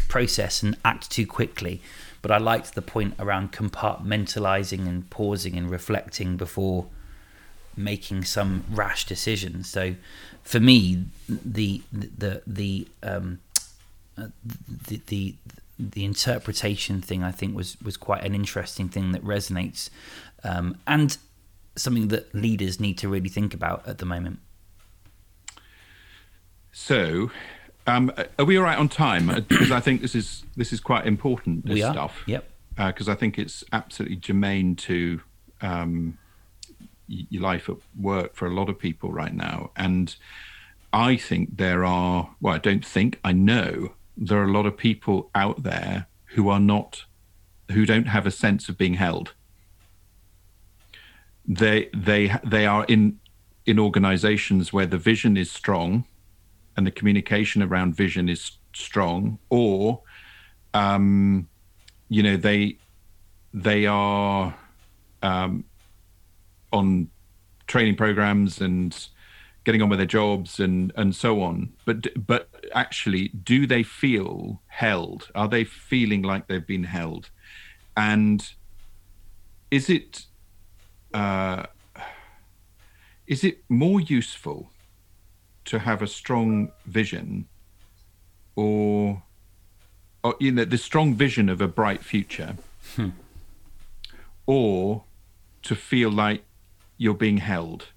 [0.08, 1.82] process and act too quickly.
[2.24, 6.88] But I liked the point around compartmentalizing and pausing and reflecting before
[7.76, 9.64] making some rash decision.
[9.64, 9.96] So
[10.44, 13.40] for me, the the the um,
[14.18, 14.28] uh,
[14.88, 15.36] the, the
[15.80, 19.90] the interpretation thing I think was was quite an interesting thing that resonates
[20.44, 21.18] um, and
[21.76, 24.40] something that leaders need to really think about at the moment.
[26.74, 27.32] So,
[27.88, 29.28] um, are we all right on time?
[29.48, 31.66] Because uh, I think this is this is quite important.
[31.66, 31.94] This we are.
[31.94, 32.24] stuff.
[32.28, 32.50] Yep.
[32.76, 35.22] Because uh, I think it's absolutely germane to
[35.62, 36.18] um,
[37.30, 40.16] your life at work for a lot of people right now, and
[40.94, 42.36] I think there are.
[42.40, 46.50] Well, I don't think I know there are a lot of people out there who
[46.50, 47.06] are not,
[47.72, 49.34] who don't have a sense of being held
[51.46, 53.20] they they they are in
[53.66, 56.06] in organizations where the vision is strong
[56.78, 60.02] and the communication around vision is strong or
[60.74, 61.48] um
[62.10, 62.78] you know they
[63.54, 64.56] they are
[65.24, 65.64] um
[66.72, 67.10] on
[67.68, 69.08] training programs and
[69.64, 71.74] getting on with their jobs and and so on.
[71.86, 75.30] But but actually do they feel held?
[75.36, 77.30] Are they feeling like they've been held?
[77.96, 78.48] And
[79.70, 80.26] is it
[81.14, 81.66] uh,
[83.28, 84.70] is it more useful
[85.66, 87.48] to have a strong vision
[88.56, 89.24] or,
[90.24, 92.56] or you know the strong vision of a bright future
[92.96, 93.10] hmm.
[94.46, 95.04] or
[95.62, 96.44] to feel like
[97.02, 97.88] you're being held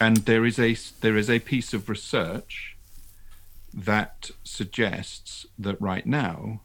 [0.00, 2.76] and there is a there is a piece of research
[3.72, 6.60] that suggests that right now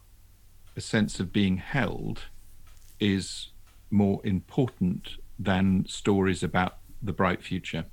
[0.76, 2.24] a sense of being held
[3.00, 3.48] is
[3.90, 7.84] more important than stories about the bright future?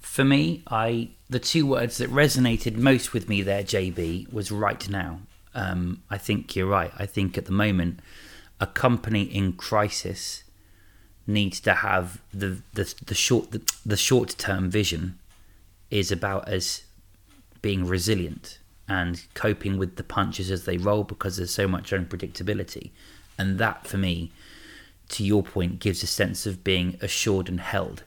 [0.00, 4.88] For me, I the two words that resonated most with me there, JB, was right
[4.88, 5.20] now.
[5.54, 6.92] Um, I think you're right.
[6.98, 8.00] I think at the moment,
[8.60, 10.41] a company in crisis
[11.26, 15.18] needs to have the the, the short the, the short term vision
[15.90, 16.84] is about us
[17.60, 18.58] being resilient
[18.88, 22.90] and coping with the punches as they roll because there's so much unpredictability.
[23.38, 24.32] And that for me
[25.10, 28.02] to your point gives a sense of being assured and held.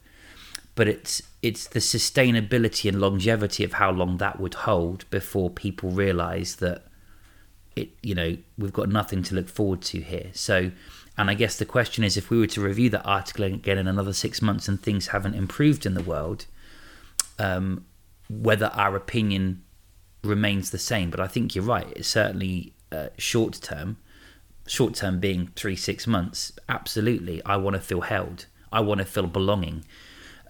[0.75, 5.89] But it's it's the sustainability and longevity of how long that would hold before people
[5.89, 6.83] realize that
[7.75, 10.31] it you know we've got nothing to look forward to here.
[10.33, 10.71] So
[11.17, 13.87] and i guess the question is if we were to review that article again in
[13.87, 16.45] another six months and things haven't improved in the world
[17.37, 17.85] um,
[18.29, 19.61] whether our opinion
[20.23, 21.09] remains the same.
[21.09, 21.91] But i think you're right.
[21.95, 23.97] It's certainly uh, short term
[24.67, 26.51] short term being three six months.
[26.67, 27.43] Absolutely.
[27.45, 28.47] I want to feel held.
[28.71, 29.85] I want to feel belonging.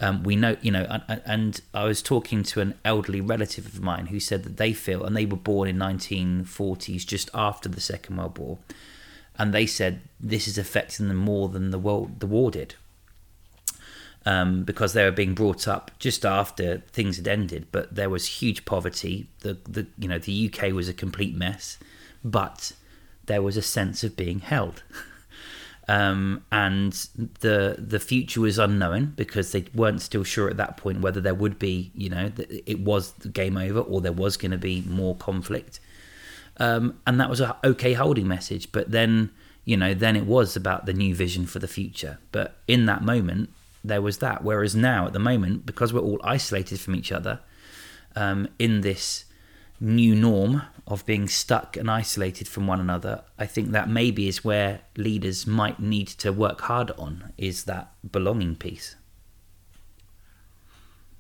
[0.02, 3.82] Um, we know, you know, and, and, I was talking to an elderly relative of
[3.82, 7.80] mine who said that they feel, and they were born in 1940s, just after the
[7.80, 8.58] Second World War,
[9.38, 12.76] and they said this is affecting them more than the world, the war did,
[14.26, 17.68] um, because they were being brought up just after things had ended.
[17.72, 19.28] But there was huge poverty.
[19.42, 21.78] The, the, you know, the UK was a complete mess,
[22.24, 22.72] but
[23.26, 24.84] there was a sense of being held.
[25.88, 26.94] Um, and
[27.42, 31.36] the the future was unknown because they weren't still sure at that point whether there
[31.36, 35.16] would be, you know, it was game over or there was going to be more
[35.16, 35.80] conflict.
[36.58, 38.72] Um, and that was a okay holding message.
[38.72, 39.32] But then,
[39.66, 42.20] you know, then it was about the new vision for the future.
[42.32, 43.50] But in that moment,
[43.84, 44.44] there was that.
[44.44, 47.40] Whereas now, at the moment, because we're all isolated from each other,
[48.16, 49.26] um, in this
[49.80, 54.44] new norm of being stuck and isolated from one another, I think that maybe is
[54.44, 58.96] where leaders might need to work hard on is that belonging piece.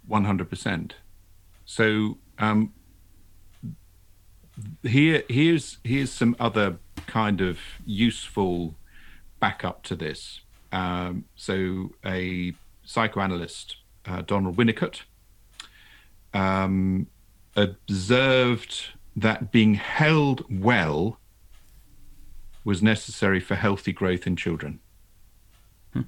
[0.07, 0.95] One hundred percent.
[1.65, 2.71] So um,
[4.83, 6.77] here, here's here's some other
[7.07, 8.75] kind of useful
[9.39, 10.41] backup to this.
[10.71, 12.53] Um, so a
[12.83, 15.01] psychoanalyst, uh, Donald Winnicott,
[16.33, 17.07] um,
[17.55, 21.19] observed that being held well
[22.63, 24.79] was necessary for healthy growth in children.
[25.93, 26.01] Hmm.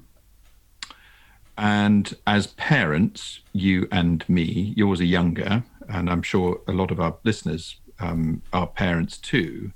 [1.58, 7.00] And as parents, you and me, yours are younger, and I'm sure a lot of
[7.00, 9.72] our listeners um, are parents too.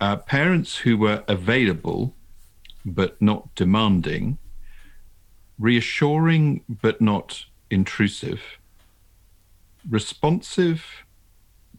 [0.00, 2.14] Uh, parents who were available
[2.84, 4.38] but not demanding,
[5.58, 8.40] reassuring but not intrusive,
[9.88, 11.04] responsive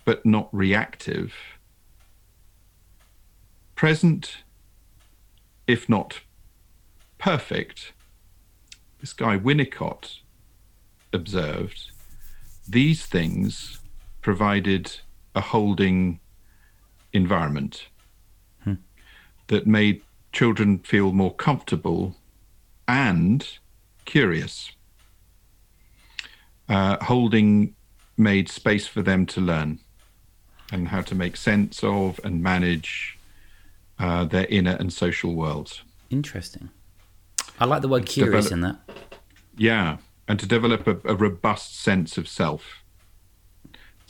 [0.05, 1.33] but not reactive,
[3.75, 4.37] present
[5.67, 6.21] if not
[7.17, 7.93] perfect.
[8.99, 10.19] This guy Winnicott
[11.11, 11.91] observed
[12.67, 13.79] these things
[14.21, 14.99] provided
[15.36, 16.19] a holding
[17.13, 17.88] environment
[18.63, 18.75] hmm.
[19.47, 20.01] that made
[20.32, 22.15] children feel more comfortable
[22.88, 23.57] and
[24.05, 24.71] curious.
[26.69, 27.75] Uh, holding
[28.17, 29.79] made space for them to learn
[30.71, 33.17] and how to make sense of and manage
[33.99, 35.84] uh, their inner and social worlds.
[36.09, 36.69] Interesting.
[37.59, 38.97] I like the word curious develop, in that.
[39.57, 42.80] Yeah, and to develop a, a robust sense of self,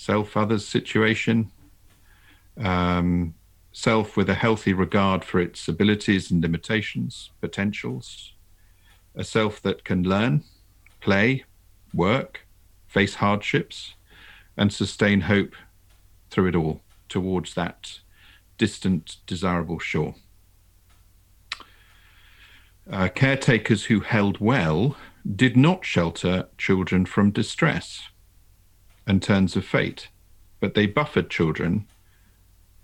[0.02, 1.52] self, others, situation,
[2.58, 3.36] um,
[3.72, 8.34] self with a healthy regard for its abilities and limitations, potentials,
[9.16, 10.44] a self that can learn,
[11.02, 11.46] play,
[11.94, 12.48] work,
[12.88, 13.94] face hardships,
[14.58, 15.54] and sustain hope
[16.32, 18.00] through it all towards that
[18.58, 20.16] distant, desirable shore.
[22.92, 24.98] Uh, caretakers who held well
[25.36, 28.11] did not shelter children from distress
[29.12, 30.08] and turns of fate,
[30.62, 31.86] but they buffered children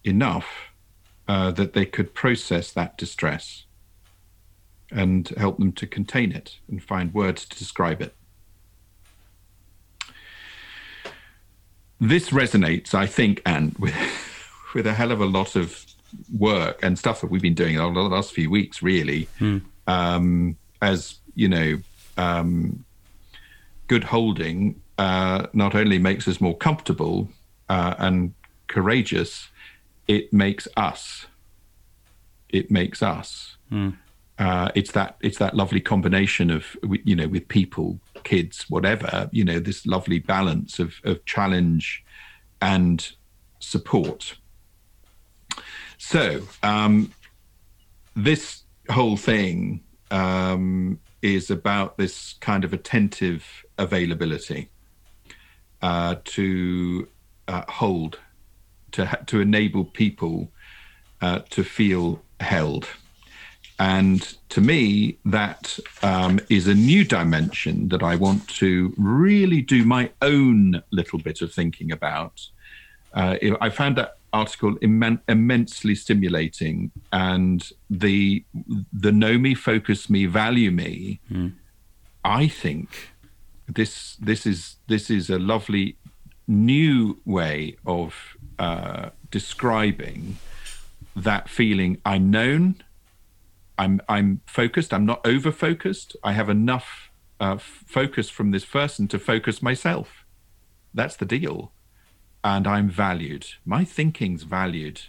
[0.03, 0.73] enough
[1.25, 3.63] uh, that they could process that distress
[4.91, 8.13] and help them to contain it and find words to describe it.
[11.99, 13.95] this resonates, I think, and with
[14.75, 15.85] with a hell of a lot of
[16.37, 19.27] work and stuff that we've been doing over the last few weeks, really.
[19.39, 19.61] Mm.
[19.87, 21.79] Um, as you know,
[22.17, 22.83] um,
[23.87, 27.29] good holding uh, not only makes us more comfortable
[27.69, 28.33] uh, and
[28.67, 29.49] courageous,
[30.07, 31.27] it makes us.
[32.49, 33.57] It makes us.
[33.71, 33.97] Mm.
[34.39, 39.45] Uh, it's that it's that lovely combination of you know with people kids, whatever, you
[39.45, 42.03] know, this lovely balance of, of challenge
[42.61, 43.13] and
[43.59, 44.35] support.
[45.97, 47.13] So, um,
[48.15, 49.81] this whole thing
[50.11, 54.69] um, is about this kind of attentive availability
[55.81, 57.07] uh, to
[57.47, 58.19] uh, hold,
[58.91, 60.51] to to enable people
[61.21, 62.87] uh, to feel held,
[63.79, 69.85] And to me, that um, is a new dimension that I want to really do
[69.85, 72.47] my own little bit of thinking about.
[73.13, 78.43] Uh, I found that article immen- immensely stimulating, and the
[78.91, 81.19] the know me, focus me, value me.
[81.31, 81.53] Mm.
[82.25, 83.09] I think
[83.67, 85.97] this this is this is a lovely
[86.47, 90.37] new way of uh, describing
[91.15, 92.01] that feeling.
[92.05, 92.83] I'm known.
[93.77, 94.93] I'm I'm focused.
[94.93, 96.15] I'm not over focused.
[96.23, 100.25] I have enough uh, focus from this person to focus myself.
[100.93, 101.71] That's the deal,
[102.43, 103.47] and I'm valued.
[103.65, 105.01] My thinking's valued.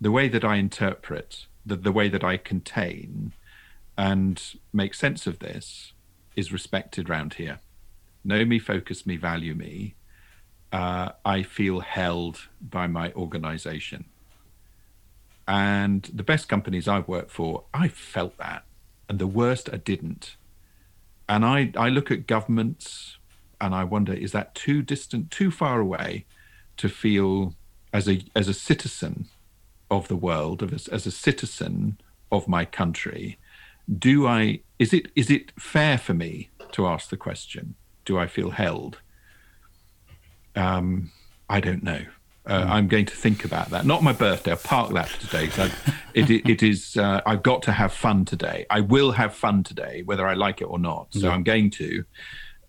[0.00, 3.34] The way that I interpret, the the way that I contain,
[3.96, 5.92] and make sense of this,
[6.34, 7.60] is respected round here.
[8.24, 9.94] Know me, focus me, value me.
[10.72, 14.06] Uh, I feel held by my organization.
[15.46, 18.64] And the best companies I've worked for, I felt that.
[19.08, 20.36] And the worst, I didn't.
[21.28, 23.18] And I, I look at governments
[23.60, 26.24] and I wonder, is that too distant, too far away
[26.76, 27.54] to feel
[27.92, 29.28] as a, as a citizen
[29.90, 32.00] of the world, of as, as a citizen
[32.30, 33.38] of my country?
[33.98, 37.74] Do I, is it, is it fair for me to ask the question,
[38.04, 38.98] do I feel held?
[40.54, 41.10] Um,
[41.48, 42.04] I don't know.
[42.44, 42.70] Uh, mm.
[42.70, 43.86] I'm going to think about that.
[43.86, 44.50] Not my birthday.
[44.50, 45.48] I'll park that today.
[45.48, 45.68] So
[46.14, 46.96] it, it, it is.
[46.96, 48.66] Uh, I've got to have fun today.
[48.68, 51.08] I will have fun today, whether I like it or not.
[51.12, 51.30] So yeah.
[51.30, 52.04] I'm going to.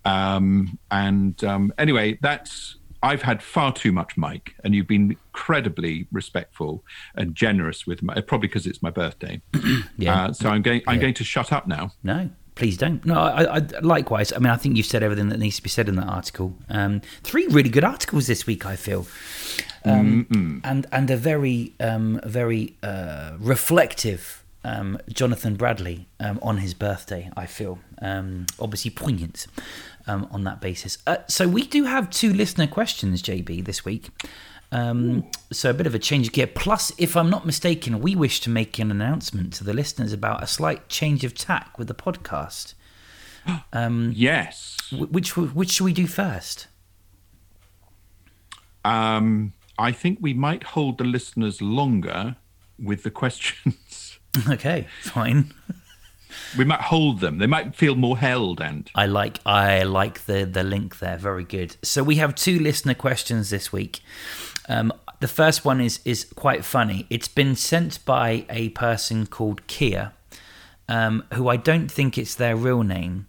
[0.06, 2.78] Um, and um, anyway, that's.
[3.02, 8.14] I've had far too much, Mike, and you've been incredibly respectful and generous with me.
[8.22, 9.42] Probably because it's my birthday.
[9.98, 10.26] yeah.
[10.26, 10.84] Uh, so I'm going.
[10.88, 11.02] I'm yeah.
[11.02, 11.92] going to shut up now.
[12.04, 13.04] No, please don't.
[13.06, 14.32] No, I, I, likewise.
[14.34, 16.56] I mean, I think you've said everything that needs to be said in that article.
[16.70, 19.08] Um, three really good articles this week, I feel,
[19.86, 26.74] um, and and a very um, very uh, reflective um, Jonathan Bradley um, on his
[26.74, 27.30] birthday.
[27.36, 29.48] I feel um, obviously poignant
[30.08, 30.98] on that basis.
[31.08, 34.10] Uh, so we do have two listener questions, JB, this week.
[34.74, 36.48] Um, so a bit of a change of gear.
[36.48, 40.42] Plus, if I'm not mistaken, we wish to make an announcement to the listeners about
[40.42, 42.74] a slight change of tack with the podcast.
[43.74, 44.78] Um, yes.
[44.94, 46.68] Which which should we do first?
[48.86, 52.38] Um, I think we might hold the listeners longer
[52.80, 54.13] with the questions.
[54.50, 55.54] okay, fine.
[56.58, 57.38] we might hold them.
[57.38, 58.62] They might feel more held.
[58.62, 61.18] And I like I like the the link there.
[61.18, 61.76] Very good.
[61.82, 64.02] So we have two listener questions this week.
[64.70, 67.06] Um, the first one is is quite funny.
[67.10, 70.14] It's been sent by a person called Kia,
[70.88, 73.28] um, who I don't think it's their real name,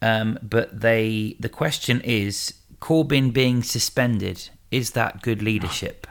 [0.00, 6.06] um, but they the question is Corbyn being suspended is that good leadership?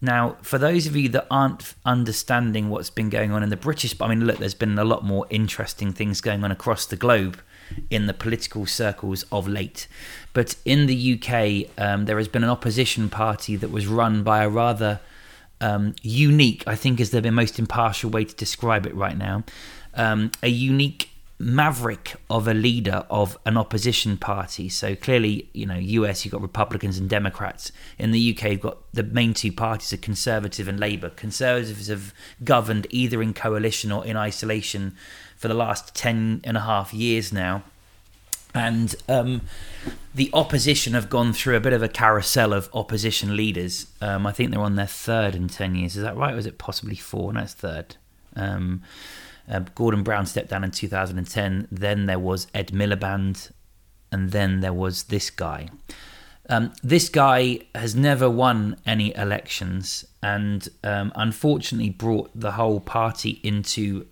[0.00, 4.00] Now, for those of you that aren't understanding what's been going on in the British,
[4.00, 7.40] I mean, look, there's been a lot more interesting things going on across the globe
[7.90, 9.88] in the political circles of late.
[10.32, 14.42] But in the UK, um, there has been an opposition party that was run by
[14.44, 15.00] a rather
[15.60, 19.42] um, unique, I think is the most impartial way to describe it right now,
[19.94, 24.68] um, a unique maverick of a leader of an opposition party.
[24.68, 27.70] So clearly, you know, US you've got Republicans and Democrats.
[27.98, 31.10] In the UK, you've got the main two parties are Conservative and Labour.
[31.10, 32.12] Conservatives have
[32.42, 34.96] governed either in coalition or in isolation
[35.36, 37.62] for the last 10 and a half years now.
[38.52, 39.42] And um,
[40.14, 43.86] the opposition have gone through a bit of a carousel of opposition leaders.
[44.00, 45.96] Um, I think they're on their third in 10 years.
[45.96, 46.34] Is that right?
[46.34, 47.32] Or is it possibly four?
[47.32, 47.94] No, it's third.
[48.34, 48.82] Um,
[49.48, 51.68] uh, Gordon Brown stepped down in 2010.
[51.70, 53.50] Then there was Ed Miliband.
[54.10, 55.68] And then there was this guy.
[56.48, 63.40] Um, this guy has never won any elections and um, unfortunately brought the whole party
[63.42, 64.06] into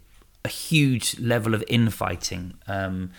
[0.45, 3.11] a huge level of infighting um,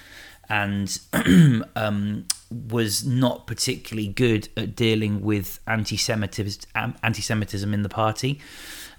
[0.49, 0.99] and
[1.76, 2.26] um,
[2.70, 8.39] was not particularly good at dealing with anti-Semitism, anti-Semitism in the party.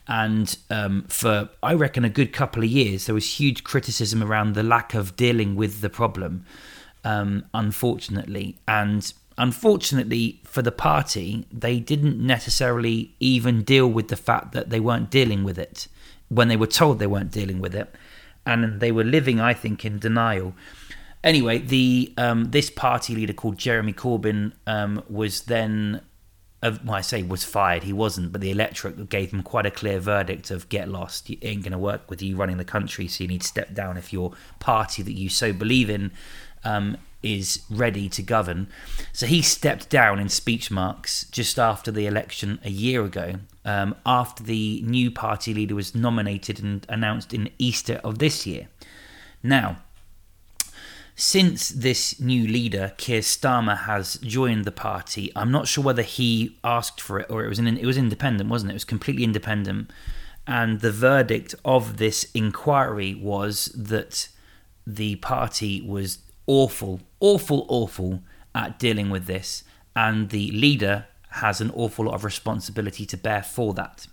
[0.09, 4.55] And um, for, I reckon, a good couple of years, there was huge criticism around
[4.55, 6.45] the lack of dealing with the problem,
[7.05, 8.57] um, unfortunately.
[8.67, 14.81] And unfortunately for the party, they didn't necessarily even deal with the fact that they
[14.81, 15.89] weren't dealing with it
[16.29, 17.95] when they were told they weren't dealing with it
[18.49, 20.55] and they were living, I think, in denial.
[21.23, 26.01] Anyway, the um, this party leader called Jeremy Corbyn um, was then,
[26.63, 27.85] well, I say was fired.
[27.85, 31.31] He wasn't, but the electorate gave him quite a clear verdict of get lost.
[31.31, 33.75] It ain't going to work with you running the country, so you need to step
[33.75, 36.11] down if your party that you so believe in
[36.65, 38.69] um, is ready to govern.
[39.13, 43.35] So he stepped down in speech marks just after the election a year ago.
[43.69, 48.69] um, after the new party leader was nominated and announced in Easter of this year.
[49.43, 49.83] Now,
[51.21, 56.57] since this new leader, Keir Starmer, has joined the party, I'm not sure whether he
[56.63, 58.75] asked for it or it was an, it was independent, wasn't it?
[58.75, 59.91] It was completely independent,
[60.47, 64.29] and the verdict of this inquiry was that
[64.87, 68.23] the party was awful, awful, awful
[68.55, 69.65] at dealing with this,
[69.97, 74.07] and the leader has an awful lot of responsibility to bear for that.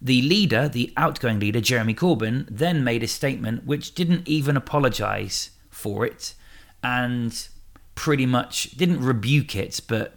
[0.00, 5.50] The leader, the outgoing leader, Jeremy Corbyn, then made a statement which didn't even apologise
[5.76, 6.34] for it
[6.82, 7.48] and
[7.94, 10.14] pretty much didn't rebuke it, but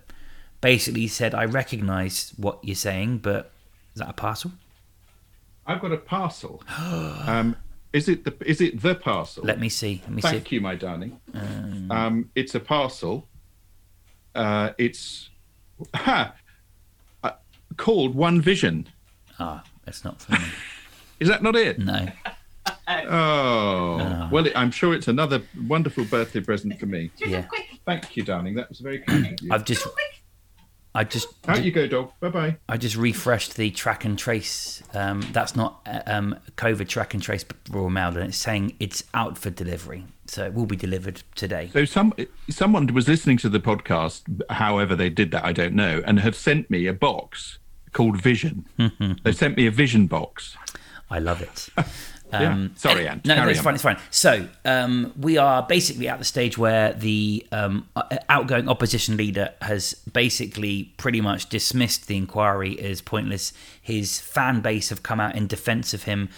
[0.62, 3.52] basically said, I recognise what you're saying, but
[3.94, 4.52] is that a parcel?
[5.68, 6.64] I've got a parcel.
[6.78, 7.56] um,
[7.92, 9.44] is it the is it the parcel?
[9.44, 10.02] Let me see.
[10.04, 10.56] Let me Thank see.
[10.56, 11.20] you, my darling.
[11.90, 13.28] Um, it's a parcel.
[14.36, 15.30] Uh, it's
[15.94, 16.34] ha,
[17.24, 17.32] uh,
[17.78, 18.88] called One Vision.
[19.40, 20.48] Ah, that's not for me.
[21.20, 21.80] Is that not it?
[21.80, 22.08] No.
[22.90, 27.12] Oh, well, I'm sure it's another wonderful birthday present for me.
[27.18, 27.46] Yeah.
[27.86, 28.56] Thank you, darling.
[28.56, 29.50] That was very kind of you.
[29.52, 29.88] I've just
[30.96, 32.12] I just Out you go, dog.
[32.20, 32.58] Bye bye.
[32.68, 34.82] I just refreshed the track and trace.
[34.94, 38.76] Um, that's not uh, um, COVID track and trace but Royal Mail, and it's saying
[38.80, 41.70] it's out for delivery, so it will be delivered today.
[41.72, 42.14] So some
[42.50, 46.36] someone was listening to the podcast, however they did that, I don't know, and have
[46.36, 47.60] sent me a box
[47.94, 48.66] called Vision.
[49.24, 50.58] they sent me a Vision box.
[51.12, 51.70] I love it.
[52.32, 52.68] Yeah.
[52.76, 53.26] Sorry, Ant.
[53.26, 53.64] No, Carry it's on.
[53.64, 53.74] fine.
[53.76, 53.98] It's fine.
[54.12, 59.54] So um, we are basically at the stage where the um, uh, outgoing opposition leader
[59.62, 63.54] has basically pretty much dismissed the inquiry as pointless.
[63.82, 66.30] His fan base have come out in defence of him,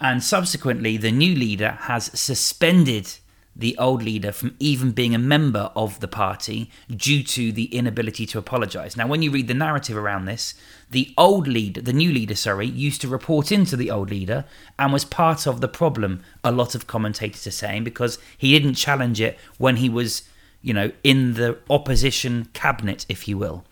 [0.00, 3.16] and subsequently, the new leader has suspended
[3.60, 8.24] the old leader from even being a member of the party due to the inability
[8.26, 8.96] to apologise.
[8.96, 10.54] Now, when you read the narrative around this,
[10.90, 14.44] the old leader, the new leader, sorry, used to report into the old leader
[14.78, 16.22] and was part of the problem.
[16.42, 20.22] A lot of commentators are saying because he didn't challenge it when he was,
[20.62, 23.64] you know, in the opposition cabinet, if you will.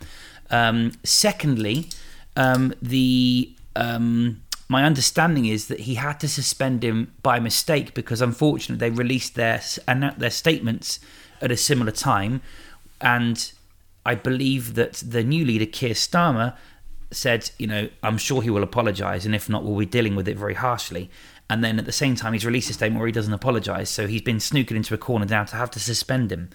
[0.50, 1.88] Um, secondly,
[2.36, 8.20] um, the um, my understanding is that he had to suspend him by mistake because
[8.20, 11.00] unfortunately they released their their statements
[11.40, 12.42] at a similar time,
[13.00, 13.52] and
[14.04, 16.56] I believe that the new leader Keir Starmer
[17.10, 20.28] said, you know, I'm sure he will apologise, and if not, we'll be dealing with
[20.28, 21.10] it very harshly.
[21.50, 24.06] And then at the same time, he's released a statement where he doesn't apologise, so
[24.06, 26.50] he's been snookered into a corner now to have to suspend him.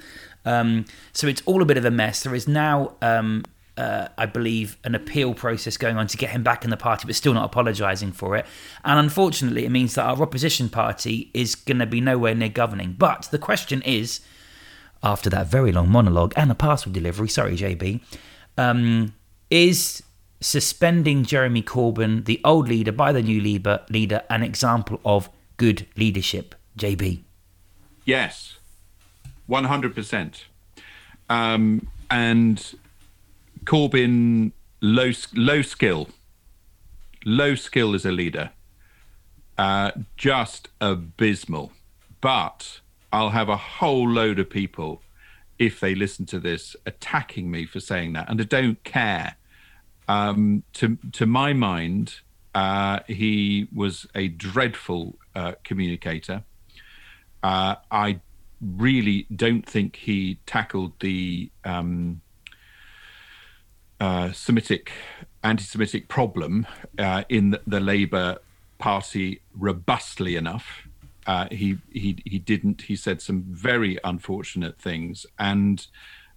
[0.46, 2.22] Um, so it's all a bit of a mess.
[2.22, 3.44] There is now um,
[3.78, 7.06] uh, I believe, an appeal process going on to get him back in the party,
[7.08, 8.46] but still not apologising for it.
[8.86, 12.96] And unfortunately, it means that our opposition party is going to be nowhere near governing.
[12.98, 14.22] But the question is,
[15.02, 18.02] after that very long monologue and a parcel delivery, sorry, JB,
[18.58, 19.14] um,
[19.50, 20.04] is
[20.40, 25.88] suspending Jeremy Corbyn, the old leader, by the new leader, leader, an example of good
[25.98, 26.56] leadership?
[26.78, 27.22] JB.
[28.06, 28.58] Yes,
[29.48, 30.46] one hundred percent.
[31.30, 32.76] Um, and
[33.64, 34.52] Corbyn
[34.82, 36.10] low low skill,
[37.26, 38.52] low skill as a leader,
[39.58, 41.72] uh, just abysmal.
[42.22, 45.02] But I'll have a whole load of people,
[45.60, 49.36] if they listen to this, attacking me for saying that, and I don't care.
[50.08, 52.16] Um, to to my mind,
[52.54, 56.44] uh, he was a dreadful uh, communicator.
[57.42, 58.20] Uh, I
[58.62, 62.22] really don't think he tackled the um,
[64.00, 64.92] uh, Semitic,
[65.44, 66.68] anti-Semitic problem
[66.98, 68.38] uh, in the, the Labour
[68.80, 70.88] Party robustly enough.
[71.26, 72.84] Uh, he he he didn't.
[72.84, 75.88] He said some very unfortunate things and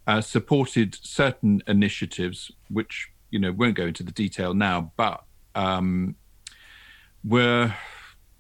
[0.07, 5.25] uh, supported certain initiatives, which you know won't go into the detail now, but
[5.57, 6.15] um,
[7.25, 7.75] were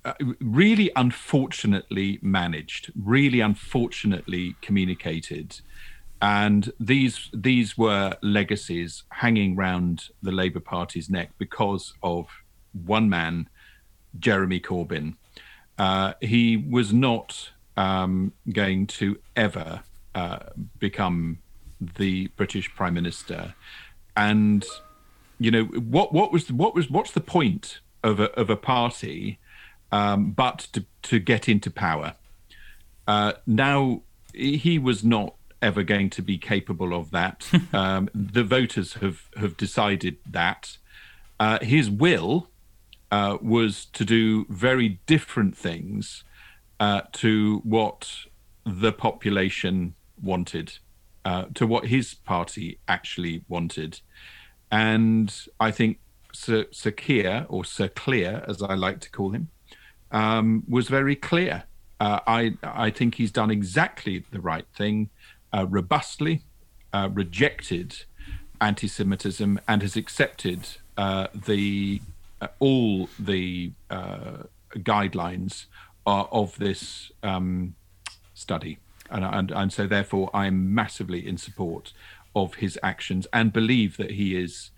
[0.04, 5.60] uh, really unfortunately managed, really unfortunately communicated
[6.26, 12.26] and these these were legacies hanging round the Labour Party's neck because of
[12.84, 13.48] one man,
[14.18, 15.14] Jeremy Corbyn.
[15.78, 19.82] Uh, he was not um, going to ever
[20.16, 20.40] uh,
[20.80, 21.38] become
[21.96, 23.54] the British Prime Minister,
[24.16, 24.66] and
[25.38, 25.62] you know
[25.96, 29.38] what what was what was what's the point of a of a party
[29.92, 32.16] um, but to to get into power?
[33.06, 34.02] Uh, now
[34.34, 37.48] he was not ever going to be capable of that.
[37.72, 40.76] um, the voters have have decided that.
[41.38, 42.48] Uh, his will
[43.11, 46.24] uh, was to do very different things
[46.80, 48.11] uh, to what
[48.64, 50.78] the population wanted,
[51.24, 54.00] uh, to what his party actually wanted,
[54.70, 55.98] and I think
[56.32, 59.48] Sir, Sir Keir, or Sir Clear, as I like to call him,
[60.11, 61.64] um, was very clear.
[61.98, 65.11] Uh, I I think he's done exactly the right thing,
[65.53, 66.42] uh, robustly
[66.92, 68.05] uh, rejected
[68.61, 70.66] anti-Semitism and has accepted
[70.97, 72.01] uh, the
[72.40, 74.44] uh, all the uh,
[74.76, 75.66] guidelines
[76.07, 77.74] of this um,
[78.32, 78.78] study,
[79.11, 81.92] and, and and so therefore I'm massively in support
[82.34, 84.70] of his actions and believe that he is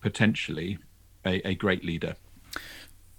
[0.00, 0.78] potentially
[1.24, 2.16] a, a great leader.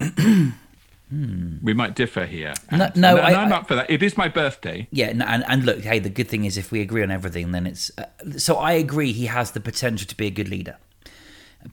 [1.10, 1.56] Hmm.
[1.62, 2.54] We might differ here.
[2.70, 3.90] No, no and, and I, am up for that.
[3.90, 4.88] It is my birthday.
[4.90, 7.66] Yeah, and, and look, hey, the good thing is if we agree on everything, then
[7.66, 7.90] it's.
[7.96, 8.04] Uh,
[8.36, 10.76] so I agree he has the potential to be a good leader.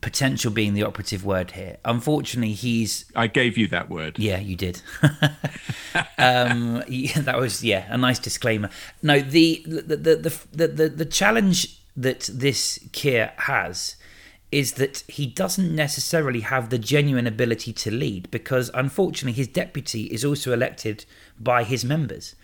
[0.01, 1.77] Potential being the operative word here.
[1.83, 3.05] Unfortunately, he's.
[3.15, 4.17] I gave you that word.
[4.17, 4.81] Yeah, you did.
[6.17, 8.69] um, yeah, that was yeah a nice disclaimer.
[9.03, 13.95] No, the the the the the, the challenge that this Keir has
[14.51, 20.03] is that he doesn't necessarily have the genuine ability to lead because unfortunately his deputy
[20.03, 21.05] is also elected
[21.39, 22.35] by his members.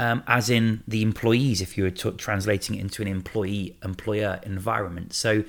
[0.00, 4.40] Um, as in the employees, if you were t- translating it into an employee employer
[4.44, 5.12] environment.
[5.12, 5.42] So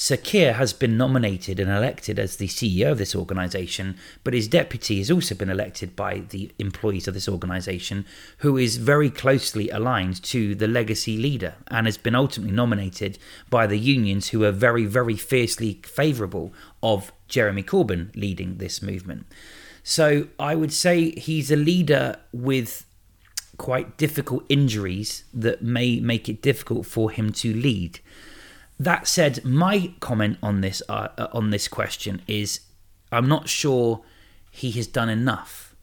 [0.00, 4.46] Sir Keir has been nominated and elected as the CEO of this organisation, but his
[4.46, 8.06] deputy has also been elected by the employees of this organisation,
[8.38, 13.18] who is very closely aligned to the legacy leader and has been ultimately nominated
[13.50, 19.26] by the unions, who are very, very fiercely favourable of Jeremy Corbyn leading this movement.
[19.82, 22.86] So I would say he's a leader with
[23.56, 27.98] quite difficult injuries that may make it difficult for him to lead.
[28.78, 32.60] That said, my comment on this uh, uh, on this question is,
[33.10, 34.02] I'm not sure
[34.50, 35.74] he has done enough,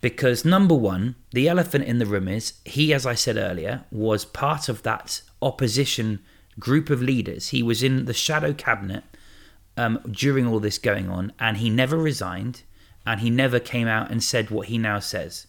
[0.00, 4.24] because number one, the elephant in the room is he, as I said earlier, was
[4.24, 6.20] part of that opposition
[6.58, 7.48] group of leaders.
[7.48, 9.04] He was in the shadow cabinet
[9.76, 12.62] um, during all this going on, and he never resigned,
[13.04, 15.46] and he never came out and said what he now says.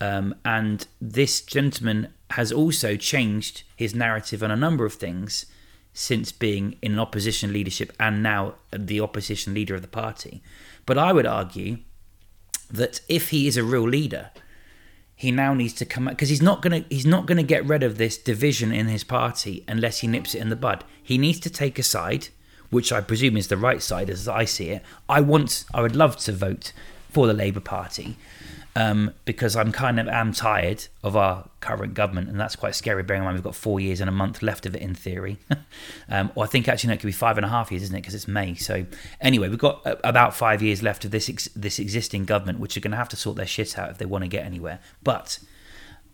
[0.00, 5.46] Um, and this gentleman has also changed his narrative on a number of things
[5.92, 10.42] since being in opposition leadership and now the opposition leader of the party.
[10.86, 11.78] But I would argue
[12.70, 14.30] that if he is a real leader,
[15.14, 17.98] he now needs to come because he's not gonna he's not gonna get rid of
[17.98, 20.84] this division in his party unless he nips it in the bud.
[21.02, 22.28] He needs to take a side,
[22.70, 24.82] which I presume is the right side as I see it.
[25.08, 26.72] I want I would love to vote
[27.10, 28.16] for the Labour Party
[28.74, 33.02] um, because I'm kind of am tired of our current government, and that's quite scary.
[33.02, 35.38] Bearing in mind we've got four years and a month left of it in theory,
[36.08, 37.94] um, or I think actually no, it could be five and a half years, isn't
[37.94, 38.00] it?
[38.00, 38.54] Because it's May.
[38.54, 38.86] So
[39.20, 42.80] anyway, we've got about five years left of this ex- this existing government, which are
[42.80, 44.80] going to have to sort their shit out if they want to get anywhere.
[45.02, 45.38] But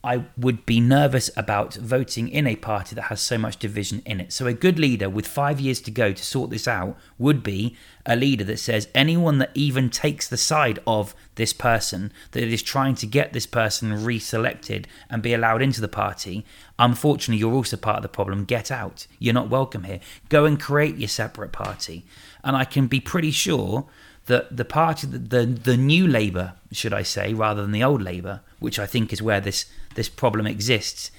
[0.08, 4.22] I would be nervous about voting in a party that has so much division in
[4.22, 4.32] it.
[4.32, 7.76] So, a good leader with five years to go to sort this out would be
[8.06, 12.62] a leader that says anyone that even takes the side of this person, that is
[12.62, 16.42] trying to get this person reselected and be allowed into the party,
[16.78, 18.46] unfortunately, you're also part of the problem.
[18.46, 19.06] Get out.
[19.18, 20.00] You're not welcome here.
[20.30, 22.06] Go and create your separate party.
[22.42, 23.84] And I can be pretty sure
[24.24, 28.00] that the party, the, the, the new Labour, should I say, rather than the old
[28.00, 31.10] Labour, which I think is where this this problem exists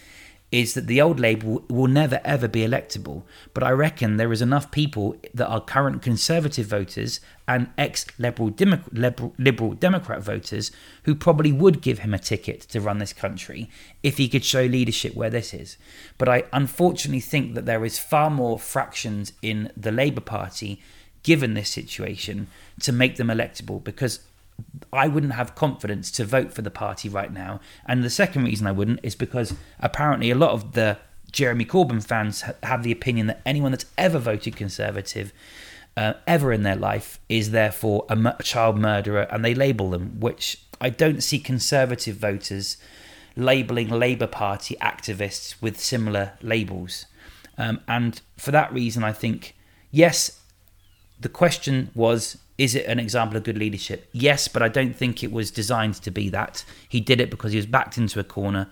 [0.51, 3.23] is that the old Labour will never ever be electable.
[3.53, 8.53] But I reckon there is enough people that are current Conservative voters and ex Liberal,
[8.91, 10.71] Liberal, Liberal Democrat voters
[11.03, 13.69] who probably would give him a ticket to run this country
[14.01, 15.77] if he could show leadership where this is.
[16.17, 20.81] But I unfortunately think that there is far more fractions in the Labour Party
[21.21, 22.47] given this situation
[22.79, 24.21] to make them electable because
[24.91, 27.59] I wouldn't have confidence to vote for the party right now.
[27.85, 30.97] And the second reason I wouldn't is because apparently a lot of the
[31.31, 35.31] Jeremy Corbyn fans have the opinion that anyone that's ever voted Conservative
[35.95, 40.61] uh, ever in their life is therefore a, child murderer, and they label them, which
[40.79, 42.77] I don't see Conservative voters
[43.35, 47.05] labeling Labour Party activists with similar labels.
[47.57, 49.55] Um, and for that reason, I think,
[49.91, 50.39] yes,
[51.19, 54.09] the question was is it an example of good leadership?
[54.11, 56.65] Yes, but I don't think it was designed to be that.
[56.89, 58.67] He did it because he was backed into a corner,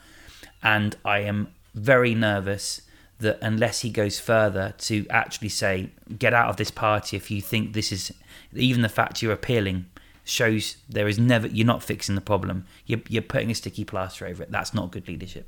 [0.61, 2.81] and I am very nervous
[3.19, 7.41] that unless he goes further to actually say, get out of this party if you
[7.41, 8.13] think this is,
[8.53, 9.85] even the fact you're appealing
[10.25, 12.65] shows there is never, you're not fixing the problem.
[12.85, 14.51] You're, you're putting a sticky plaster over it.
[14.51, 15.47] That's not good leadership.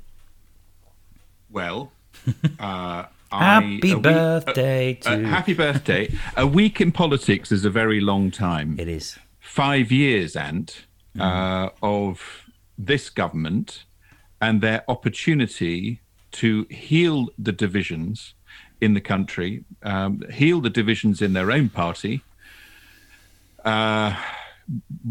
[1.50, 1.92] Well,
[2.58, 6.12] uh, Happy I, birthday week, to uh, happy birthday.
[6.36, 8.78] a week in politics is a very long time.
[8.78, 11.20] It is five years, Ant, mm.
[11.20, 12.44] uh, of
[12.76, 13.84] this government
[14.40, 16.00] and their opportunity
[16.32, 18.34] to heal the divisions
[18.80, 22.22] in the country, um, heal the divisions in their own party,
[23.64, 24.16] uh,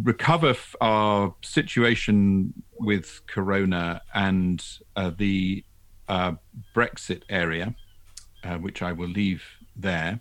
[0.04, 4.66] recover f- our situation with Corona and
[4.96, 5.64] uh, the
[6.08, 6.34] uh,
[6.74, 7.76] Brexit area,
[8.44, 9.44] uh, which I will leave
[9.76, 10.20] there,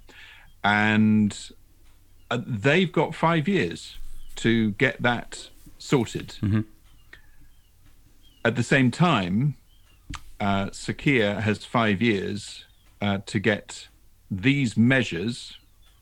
[0.64, 1.37] and
[2.31, 3.99] uh, they've got five years
[4.37, 6.37] to get that sorted.
[8.45, 9.57] At the same time,
[10.41, 12.64] uh, Sir Keir has five years
[13.01, 13.89] uh, to get
[14.31, 15.57] these measures.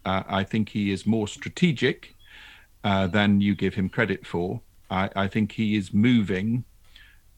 [0.05, 2.14] Uh, I think he is more strategic
[2.85, 4.61] uh, than you give him credit for.
[4.91, 6.64] I, I think he is moving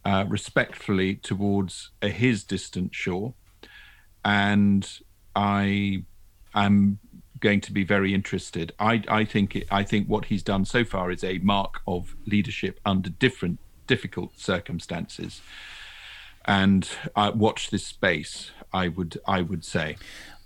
[0.05, 3.35] uh, respectfully towards a, his distant shore,
[4.25, 4.89] and
[5.35, 6.05] I
[6.55, 6.99] am
[7.41, 8.73] going to be very interested.
[8.79, 12.17] I, I think it, I think what he's done so far is a mark of
[12.27, 15.41] leadership under different difficult circumstances.
[16.45, 18.51] And I watch this space.
[18.73, 19.97] I would I would say.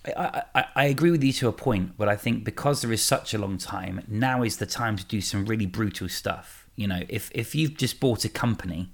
[0.05, 3.03] I, I, I agree with you to a point, but I think because there is
[3.03, 6.67] such a long time, now is the time to do some really brutal stuff.
[6.75, 8.93] You know, if if you've just bought a company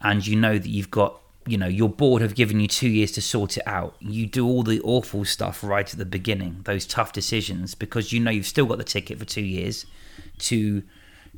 [0.00, 3.12] and you know that you've got, you know, your board have given you two years
[3.12, 6.86] to sort it out, you do all the awful stuff right at the beginning, those
[6.86, 9.86] tough decisions, because you know you've still got the ticket for two years
[10.38, 10.82] to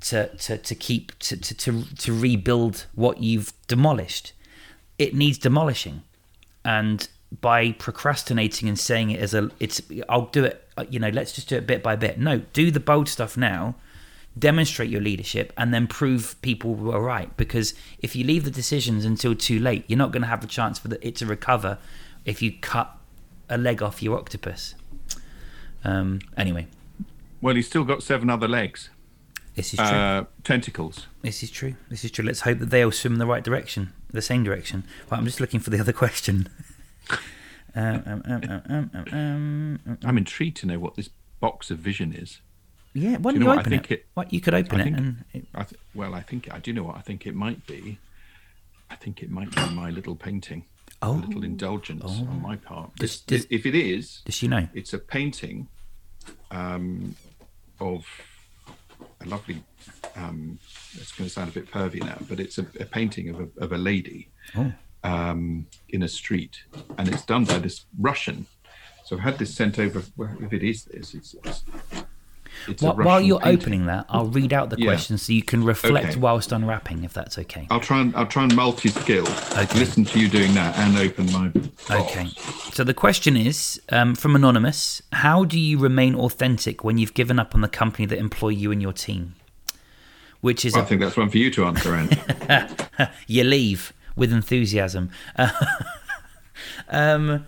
[0.03, 4.33] to to, to keep to, to, to, to rebuild what you've demolished.
[4.99, 6.03] It needs demolishing.
[6.65, 7.09] And
[7.41, 11.49] by procrastinating and saying it as a it's I'll do it you know let's just
[11.49, 13.77] do it bit by bit no do the bold stuff now
[14.39, 17.37] demonstrate your leadership and then prove people were right.
[17.37, 20.47] Because if you leave the decisions until too late you're not going to have a
[20.47, 21.79] chance for the, it to recover
[22.25, 22.97] if you cut
[23.49, 24.75] a leg off your octopus.
[25.85, 26.67] Um anyway.
[27.41, 28.91] Well, he's still got seven other legs,
[29.55, 29.89] this is true.
[29.89, 31.07] Uh, tentacles.
[31.23, 31.75] this is true.
[31.89, 32.25] This is true.
[32.25, 34.85] Let's hope that they all swim in the right direction the same direction.
[35.11, 36.49] Right, i'm just looking for the other question.
[37.73, 41.09] Um, um, um, um, um, um, um, I'm intrigued to know what this
[41.39, 42.41] box of vision is.
[42.93, 43.57] Yeah, why Do don't you you, know what?
[43.59, 43.95] I open think it?
[44.01, 46.59] it- What you could open I it and it, I th- well, I think I
[46.59, 47.99] do know what I think it might be.
[48.91, 50.65] I think it might be my little painting,
[51.01, 51.13] Oh.
[51.13, 52.95] a little indulgence on my part.
[52.97, 54.69] Does- does- if it is, does she know?
[54.75, 55.69] it's a painting
[56.51, 57.15] um,
[57.79, 58.05] of
[59.21, 59.63] a lovely.
[60.17, 60.59] Um,
[60.95, 63.49] it's going to sound a bit pervy now, but it's a, a painting of a,
[63.65, 64.73] of a lady Oh,
[65.05, 66.65] um, in a street,
[66.99, 68.47] and it's done by this Russian.
[69.05, 70.03] So I've had this sent over.
[70.17, 71.35] Well, if it is this, it's.
[71.45, 71.65] it's,
[72.81, 73.61] while, while you're painting.
[73.61, 74.87] opening that, I'll read out the Yeah.
[74.87, 76.21] question so you can reflect Okay.
[76.21, 77.67] whilst unwrapping, if that's okay.
[77.71, 79.27] I'll try and I'll try and multi-skill.
[79.29, 79.79] Okay.
[79.79, 81.49] Listen to you doing that and open my.
[81.49, 81.69] box.
[81.91, 82.29] Okay.
[82.73, 87.39] So the question is um, from Anonymous How do you remain authentic when you've given
[87.39, 89.35] up on the company that employ you and your team?
[90.41, 92.89] Which is I a, think that's one for you to answer, Ant.
[93.27, 95.11] you leave with enthusiasm.
[96.89, 97.47] um,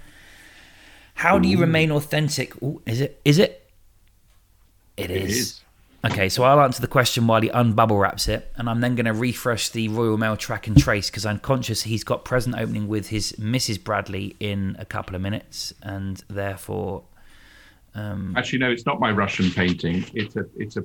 [1.15, 2.61] how do you remain authentic?
[2.63, 3.21] Ooh, is it?
[3.25, 3.62] Is it?
[4.97, 5.61] It is.
[6.05, 9.07] Okay, so I'll answer the question while he unbubble wraps it, and I'm then going
[9.07, 12.89] to refresh the Royal Mail track and trace because I'm conscious he's got present opening
[12.89, 13.83] with his Mrs.
[13.83, 17.05] Bradley in a couple of minutes, and therefore,
[17.95, 20.05] um, Actually, no, it's not my Russian painting.
[20.13, 20.47] It's a.
[20.57, 20.85] It's a.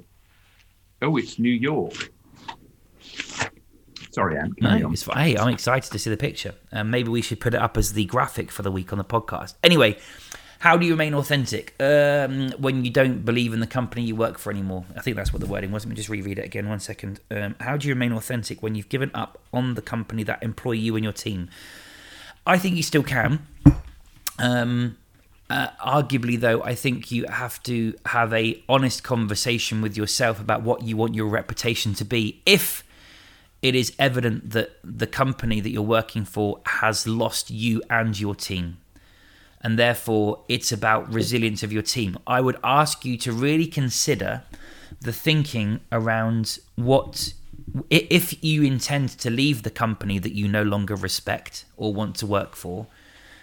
[1.01, 2.12] Oh, it's New York.
[4.12, 4.60] Sorry, Ant.
[4.62, 7.78] No, hey, I'm excited to see the picture, and maybe we should put it up
[7.78, 9.55] as the graphic for the week on the podcast.
[9.64, 9.97] Anyway,
[10.60, 14.38] how do you remain authentic um, when you don't believe in the company you work
[14.38, 14.86] for anymore?
[14.96, 15.86] I think that's what the wording was.
[15.86, 16.67] Let me just reread it again.
[16.67, 17.20] One second.
[17.29, 20.74] Um, how do you remain authentic when you've given up on the company that employ
[20.74, 21.50] you and your team?
[22.46, 23.46] I think you still can.
[24.39, 24.97] Um,
[25.50, 30.63] uh, arguably, though, I think you have to have a honest conversation with yourself about
[30.63, 32.42] what you want your reputation to be.
[32.46, 32.84] If
[33.62, 38.36] it is evident that the company that you're working for has lost you and your
[38.36, 38.78] team,
[39.62, 44.43] and therefore it's about resilience of your team, I would ask you to really consider
[45.01, 47.34] the thinking around what
[47.89, 52.25] if you intend to leave the company that you no longer respect or want to
[52.25, 52.88] work for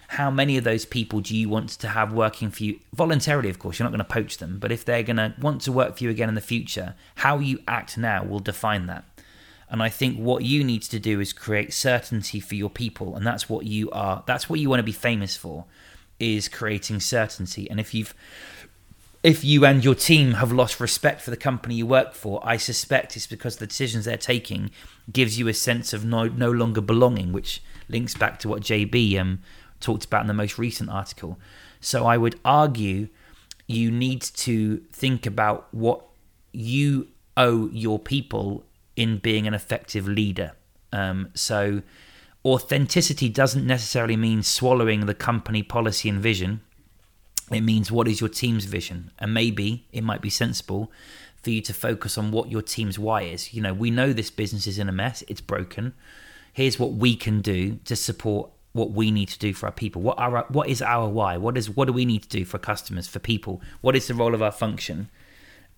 [0.08, 2.78] how many of those people do you want to have working for you?
[2.94, 5.60] Voluntarily of course you're not going to poach them but if they're going to want
[5.62, 9.04] to work for you again in the future how you act now will define that.
[9.68, 13.26] And i think what you need to do is create certainty for your people and
[13.26, 15.64] that's what you are that's what you want to be famous for
[16.18, 18.14] is creating certainty and if you've
[19.24, 22.58] if you and your team have lost respect for the company you work for, I
[22.58, 24.70] suspect it's because the decisions they're taking
[25.10, 29.18] gives you a sense of no no longer belonging, which links back to what JB
[29.18, 29.40] um,
[29.80, 31.38] talked about in the most recent article.
[31.80, 33.08] So I would argue
[33.66, 36.04] you need to think about what
[36.52, 38.64] you owe your people
[38.94, 40.52] in being an effective leader.
[40.92, 41.82] Um, so
[42.44, 46.60] authenticity doesn't necessarily mean swallowing the company policy and vision.
[47.50, 50.90] It means what is your team's vision, and maybe it might be sensible
[51.42, 53.52] for you to focus on what your team's why is.
[53.52, 55.94] You know, we know this business is in a mess; it's broken.
[56.52, 60.02] Here's what we can do to support what we need to do for our people.
[60.02, 61.36] What our what is our why?
[61.36, 63.60] What is what do we need to do for customers, for people?
[63.80, 65.10] What is the role of our function?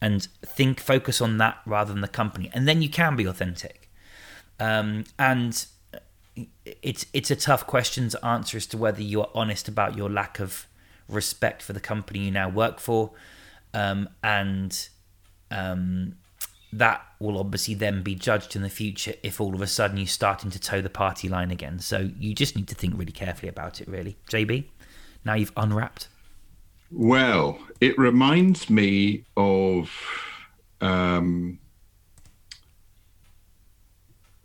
[0.00, 3.90] And think, focus on that rather than the company, and then you can be authentic.
[4.60, 5.66] Um, and
[6.64, 10.10] it's it's a tough question to answer as to whether you are honest about your
[10.10, 10.66] lack of
[11.08, 13.12] respect for the company you now work for,
[13.74, 14.88] um, and
[15.50, 16.16] um,
[16.72, 20.06] that will obviously then be judged in the future if all of a sudden you're
[20.06, 21.78] starting to toe the party line again.
[21.78, 24.16] So you just need to think really carefully about it, really.
[24.30, 24.64] JB,
[25.24, 26.08] now you've unwrapped.
[26.90, 29.90] Well, it reminds me of
[30.80, 31.58] um,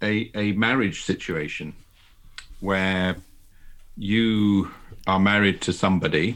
[0.02, 1.74] a, a marriage situation
[2.60, 3.16] where
[3.98, 4.72] you
[5.08, 6.36] are married to somebody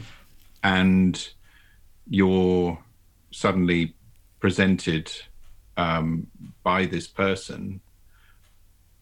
[0.62, 1.28] and
[2.08, 2.78] you're
[3.30, 3.94] suddenly
[4.40, 5.10] presented
[5.76, 6.26] um,
[6.62, 7.80] by this person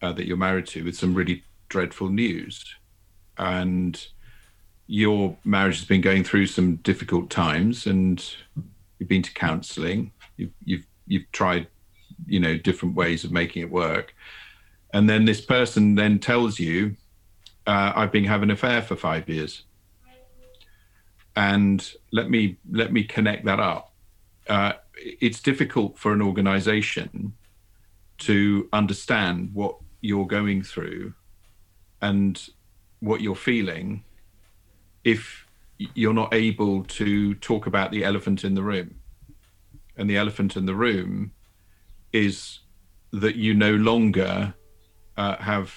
[0.01, 2.75] uh, that you're married to with some really dreadful news.
[3.37, 4.05] And
[4.87, 8.23] your marriage has been going through some difficult times and
[8.99, 11.67] you've been to counseling, you've, you've, you've tried,
[12.27, 14.13] you know, different ways of making it work.
[14.93, 16.95] And then this person then tells you,
[17.67, 19.63] uh, I've been having an affair for five years.
[21.35, 23.93] And let me let me connect that up.
[24.47, 27.33] Uh, it's difficult for an organization
[28.19, 31.13] to understand what you're going through
[32.01, 32.49] and
[32.99, 34.03] what you're feeling
[35.03, 35.45] if
[35.77, 38.95] you're not able to talk about the elephant in the room.
[39.97, 41.31] And the elephant in the room
[42.13, 42.59] is
[43.11, 44.53] that you no longer
[45.17, 45.73] uh, have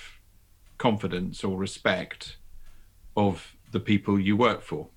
[0.78, 2.36] confidence or respect
[3.16, 4.88] of the people you work for.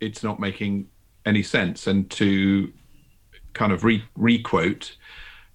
[0.00, 0.88] It's not making
[1.24, 1.86] any sense.
[1.86, 2.72] And to
[3.52, 4.96] kind of re requote,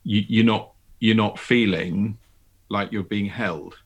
[0.03, 2.17] you, you're not you're not feeling
[2.69, 3.77] like you're being held.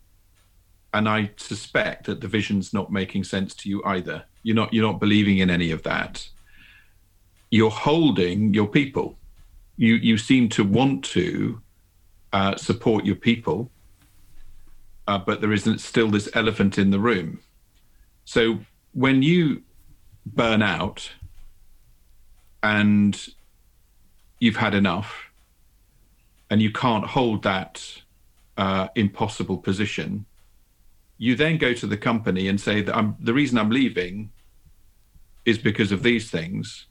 [0.94, 4.24] And I suspect that the vision's not making sense to you either.
[4.44, 6.28] You're not you're not believing in any of that.
[7.52, 9.18] You're holding your people.
[9.78, 11.62] You you seem to want to
[12.34, 13.72] uh, support your people,
[15.10, 17.40] uh, but there isn't still this elephant in the room.
[18.26, 18.60] So
[18.94, 19.64] when you
[20.24, 21.10] burn out
[22.62, 23.20] and
[24.38, 25.32] you've had enough
[26.52, 27.84] and you can't hold that
[28.56, 30.26] uh, impossible position,
[31.18, 34.32] you then go to the company and say that I'm, the reason I'm leaving
[35.44, 36.86] is because of these things.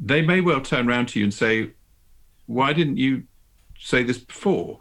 [0.00, 1.70] They may well turn around to you and say,
[2.46, 3.22] Why didn't you
[3.78, 4.80] say this before?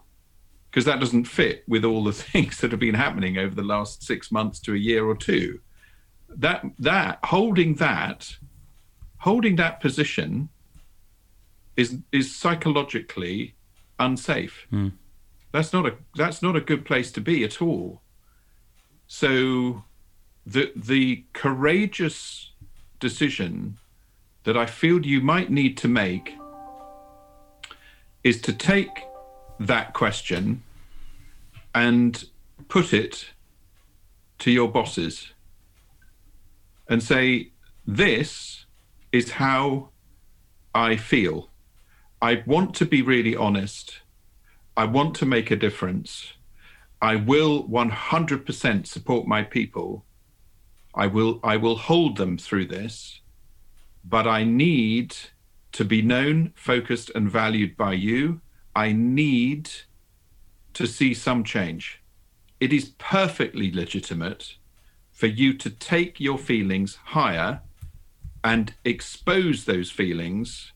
[0.70, 4.04] Because that doesn't fit with all the things that have been happening over the last
[4.04, 5.60] six months to a year or two.
[6.30, 8.38] That that holding that
[9.18, 10.50] holding that position
[11.76, 13.56] is is psychologically
[13.98, 14.68] unsafe.
[14.72, 14.94] Mm.
[15.52, 18.02] That's not a that's not a good place to be at all.
[19.08, 19.84] So
[20.46, 22.52] the the courageous
[23.00, 23.78] decision
[24.44, 26.34] that I feel you might need to make
[28.24, 29.04] is to take
[29.60, 30.64] that question
[31.76, 32.26] and
[32.68, 33.32] put it
[34.40, 35.34] to your bosses
[36.88, 37.52] and say,
[37.86, 38.66] This
[39.12, 39.90] is how
[40.74, 41.50] I feel.
[42.22, 44.00] I want to be really honest.
[44.76, 46.34] I want to make a difference.
[47.02, 50.06] I will 100% support my people.
[50.96, 53.22] I will I will hold them through this,
[54.04, 55.16] but I need
[55.72, 58.42] to be known, focused and valued by you.
[58.76, 59.70] I need
[60.74, 62.02] to see some change.
[62.60, 64.56] It is perfectly legitimate
[65.12, 67.62] for you to take your feelings higher
[68.44, 70.72] and expose those feelings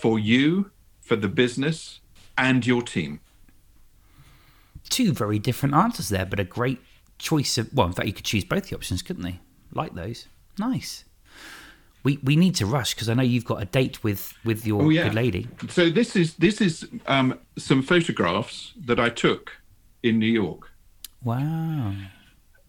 [0.00, 0.70] for you,
[1.00, 2.00] for the business,
[2.36, 3.20] and your team?
[4.88, 6.80] Two very different answers there, but a great
[7.18, 7.72] choice of.
[7.74, 9.40] Well, in fact, you could choose both the options, couldn't they?
[9.72, 10.26] Like those.
[10.58, 11.04] Nice.
[12.04, 14.82] We we need to rush because I know you've got a date with with your
[14.82, 15.04] Oh, yeah.
[15.04, 15.48] good lady.
[15.68, 19.52] So this is this is um, some photographs that I took
[20.02, 20.70] in New York,
[21.24, 21.92] Wow.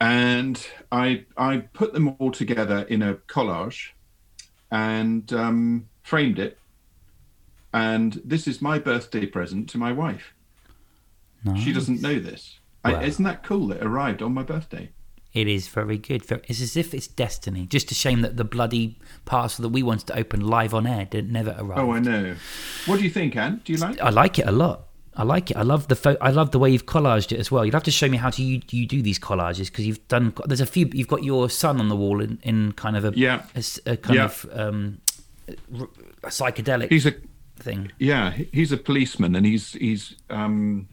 [0.01, 3.89] and I I put them all together in a collage,
[4.71, 6.57] and um, framed it.
[7.71, 10.33] And this is my birthday present to my wife.
[11.55, 12.57] She doesn't know this.
[12.83, 12.95] Wow.
[12.99, 13.71] I, isn't that cool?
[13.71, 14.89] It arrived on my birthday.
[15.41, 16.23] It is very good.
[16.47, 17.65] It's as if it's destiny.
[17.65, 21.05] Just a shame that the bloody parcel that we wanted to open live on air
[21.05, 21.77] didn't never arrive.
[21.79, 22.35] Oh, I know.
[22.85, 23.63] What do you think, Ant?
[23.63, 23.99] Do you like?
[24.01, 24.85] I like it a lot.
[25.15, 25.57] I like it.
[25.57, 27.65] I love the fo- I love the way you've collaged it as well.
[27.65, 30.33] You'd have to show me how to you, you do these collages because you've done.
[30.45, 30.89] There's a few.
[30.93, 33.43] You've got your son on the wall in, in kind of a Yeah.
[33.55, 34.25] a a kind Yeah.
[34.25, 34.99] of um,
[36.23, 37.13] a psychedelic He's a
[37.57, 37.91] thing.
[37.99, 38.31] yeah.
[38.31, 40.87] He's a policeman, and he's he's um,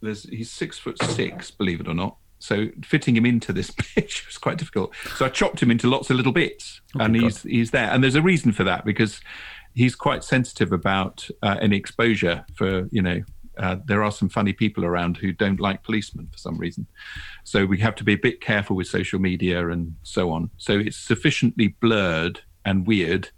[0.00, 2.16] there's he's six foot six, believe it or not.
[2.46, 4.94] So fitting him into this pitch was quite difficult.
[5.16, 7.24] So I chopped him into lots of little bits, and Oh, God.
[7.26, 7.90] he's he's there.
[7.90, 9.20] And there's a reason for that because
[9.74, 13.22] he's quite sensitive about uh, any exposure for you know.
[13.58, 16.86] Uh, there are some funny people around who don't like policemen for some reason.
[17.44, 20.50] So we have to be a bit careful with social media and so on.
[20.58, 23.30] So it's sufficiently blurred and weird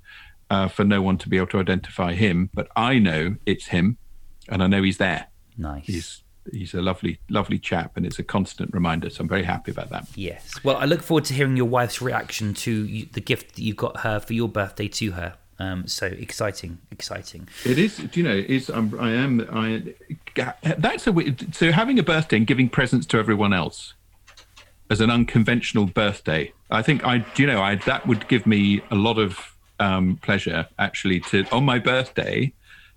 [0.50, 2.50] uh, for no one to be able to identify him.
[2.52, 3.96] But I know it's him,
[4.48, 5.28] and I know he's there.
[5.56, 5.86] Nice.
[5.86, 6.22] He's
[6.52, 9.10] he's a lovely, lovely chap, and it's a constant reminder.
[9.10, 10.06] So I'm very happy about that.
[10.14, 10.54] Yes.
[10.62, 13.98] Well, I look forward to hearing your wife's reaction to the gift that you got
[14.00, 15.34] her for your birthday to her.
[15.60, 17.48] Um, so exciting, exciting.
[17.64, 19.94] It is, do you know, is I'm, I am I.
[20.78, 23.94] That's a weird- so having a birthday and giving presents to everyone else
[24.88, 26.52] as an unconventional birthday.
[26.70, 30.18] I think I, do you know, I that would give me a lot of um,
[30.22, 32.52] pleasure actually to on my birthday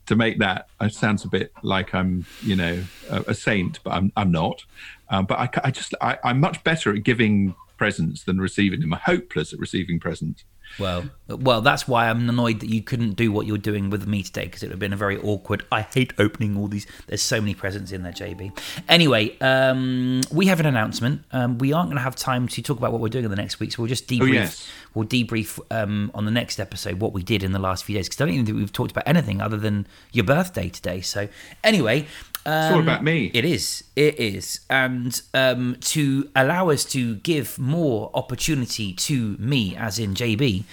[0.07, 0.67] to make that.
[0.79, 4.63] It sounds a bit like I'm, you know, a, a saint, but I'm I'm not.
[5.09, 8.93] Um, but I, I just I, I'm much better at giving presents than receiving them.
[8.93, 10.43] I'm hopeless at receiving presents.
[10.79, 14.23] Well, well, that's why I'm annoyed that you couldn't do what you're doing with me
[14.23, 15.65] today because it would have been a very awkward.
[15.71, 16.87] I hate opening all these.
[17.07, 18.57] There's so many presents in there, JB.
[18.89, 21.23] Anyway, um, we have an announcement.
[21.31, 23.37] Um, we aren't going to have time to talk about what we're doing in the
[23.37, 24.33] next week, so we'll just debrief.
[24.33, 24.69] yes.
[24.93, 28.07] We'll debrief um, on the next episode what we did in the last few days
[28.09, 31.01] because I don't even think we've talked about anything other than your birthday today.
[31.01, 31.27] So
[31.63, 32.07] anyway.
[32.45, 33.29] It's all um, about me.
[33.33, 33.83] It is.
[33.95, 34.61] It is.
[34.69, 40.63] And um, to allow us to give more opportunity to me, as in JB,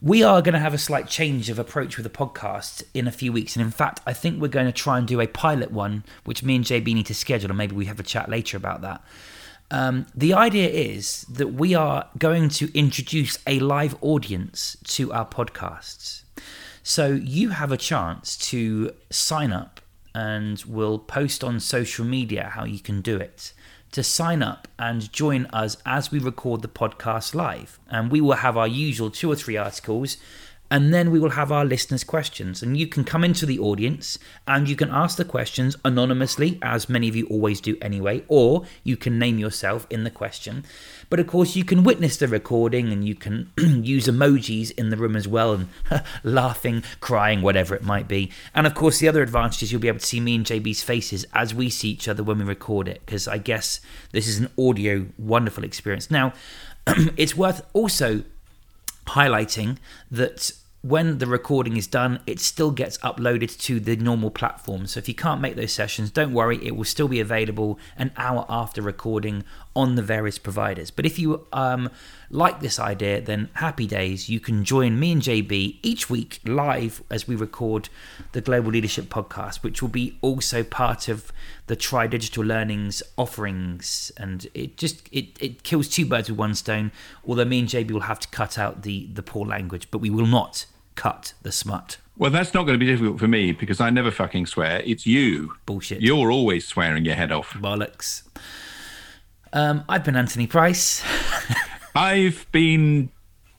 [0.00, 3.12] we are going to have a slight change of approach with the podcast in a
[3.12, 3.56] few weeks.
[3.56, 6.44] And in fact, I think we're going to try and do a pilot one, which
[6.44, 9.02] me and JB need to schedule, and maybe we have a chat later about that.
[9.70, 15.26] Um, the idea is that we are going to introduce a live audience to our
[15.26, 16.22] podcasts.
[16.82, 19.80] So you have a chance to sign up
[20.18, 23.52] and we'll post on social media how you can do it
[23.92, 27.78] to sign up and join us as we record the podcast live.
[27.88, 30.16] And we will have our usual two or three articles
[30.70, 32.62] and then we will have our listeners' questions.
[32.62, 36.88] And you can come into the audience and you can ask the questions anonymously, as
[36.88, 40.64] many of you always do anyway, or you can name yourself in the question.
[41.10, 44.96] But of course, you can witness the recording and you can use emojis in the
[44.96, 45.68] room as well and
[46.22, 48.30] laughing, crying, whatever it might be.
[48.54, 50.82] And of course, the other advantage is you'll be able to see me and JB's
[50.82, 53.80] faces as we see each other when we record it, because I guess
[54.12, 56.10] this is an audio wonderful experience.
[56.10, 56.34] Now,
[57.16, 58.24] it's worth also
[59.08, 59.78] highlighting
[60.10, 60.52] that
[60.82, 64.86] when the recording is done, it still gets uploaded to the normal platform.
[64.86, 68.12] So if you can't make those sessions, don't worry, it will still be available an
[68.16, 69.44] hour after recording
[69.78, 70.90] on the various providers.
[70.90, 71.88] But if you um,
[72.30, 74.28] like this idea, then happy days.
[74.28, 77.88] You can join me and JB each week live as we record
[78.32, 81.30] the Global Leadership Podcast, which will be also part of
[81.68, 84.10] the Try Digital Learning's offerings.
[84.16, 86.90] And it just it, it kills two birds with one stone.
[87.24, 90.10] Although me and JB will have to cut out the the poor language, but we
[90.10, 91.98] will not cut the smut.
[92.16, 94.82] Well, that's not going to be difficult for me because I never fucking swear.
[94.84, 95.54] It's you.
[95.66, 96.02] Bullshit.
[96.02, 97.52] You're always swearing your head off.
[97.52, 98.22] Bollocks.
[99.52, 101.02] Um, I've been Anthony Price.
[101.94, 103.10] I've been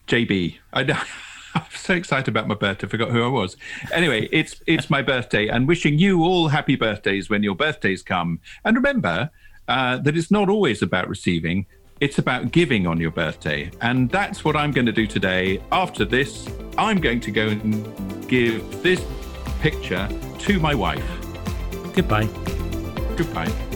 [0.07, 0.57] JB.
[0.73, 0.81] I,
[1.55, 2.87] I'm so excited about my birthday.
[2.87, 3.57] I forgot who I was.
[3.91, 8.39] Anyway, it's it's my birthday, and wishing you all happy birthdays when your birthdays come.
[8.63, 9.29] And remember
[9.67, 11.65] uh, that it's not always about receiving;
[11.99, 13.71] it's about giving on your birthday.
[13.81, 15.61] And that's what I'm going to do today.
[15.71, 16.47] After this,
[16.77, 19.03] I'm going to go and give this
[19.59, 20.07] picture
[20.39, 21.03] to my wife.
[21.93, 22.29] Goodbye.
[23.17, 23.68] Goodbye.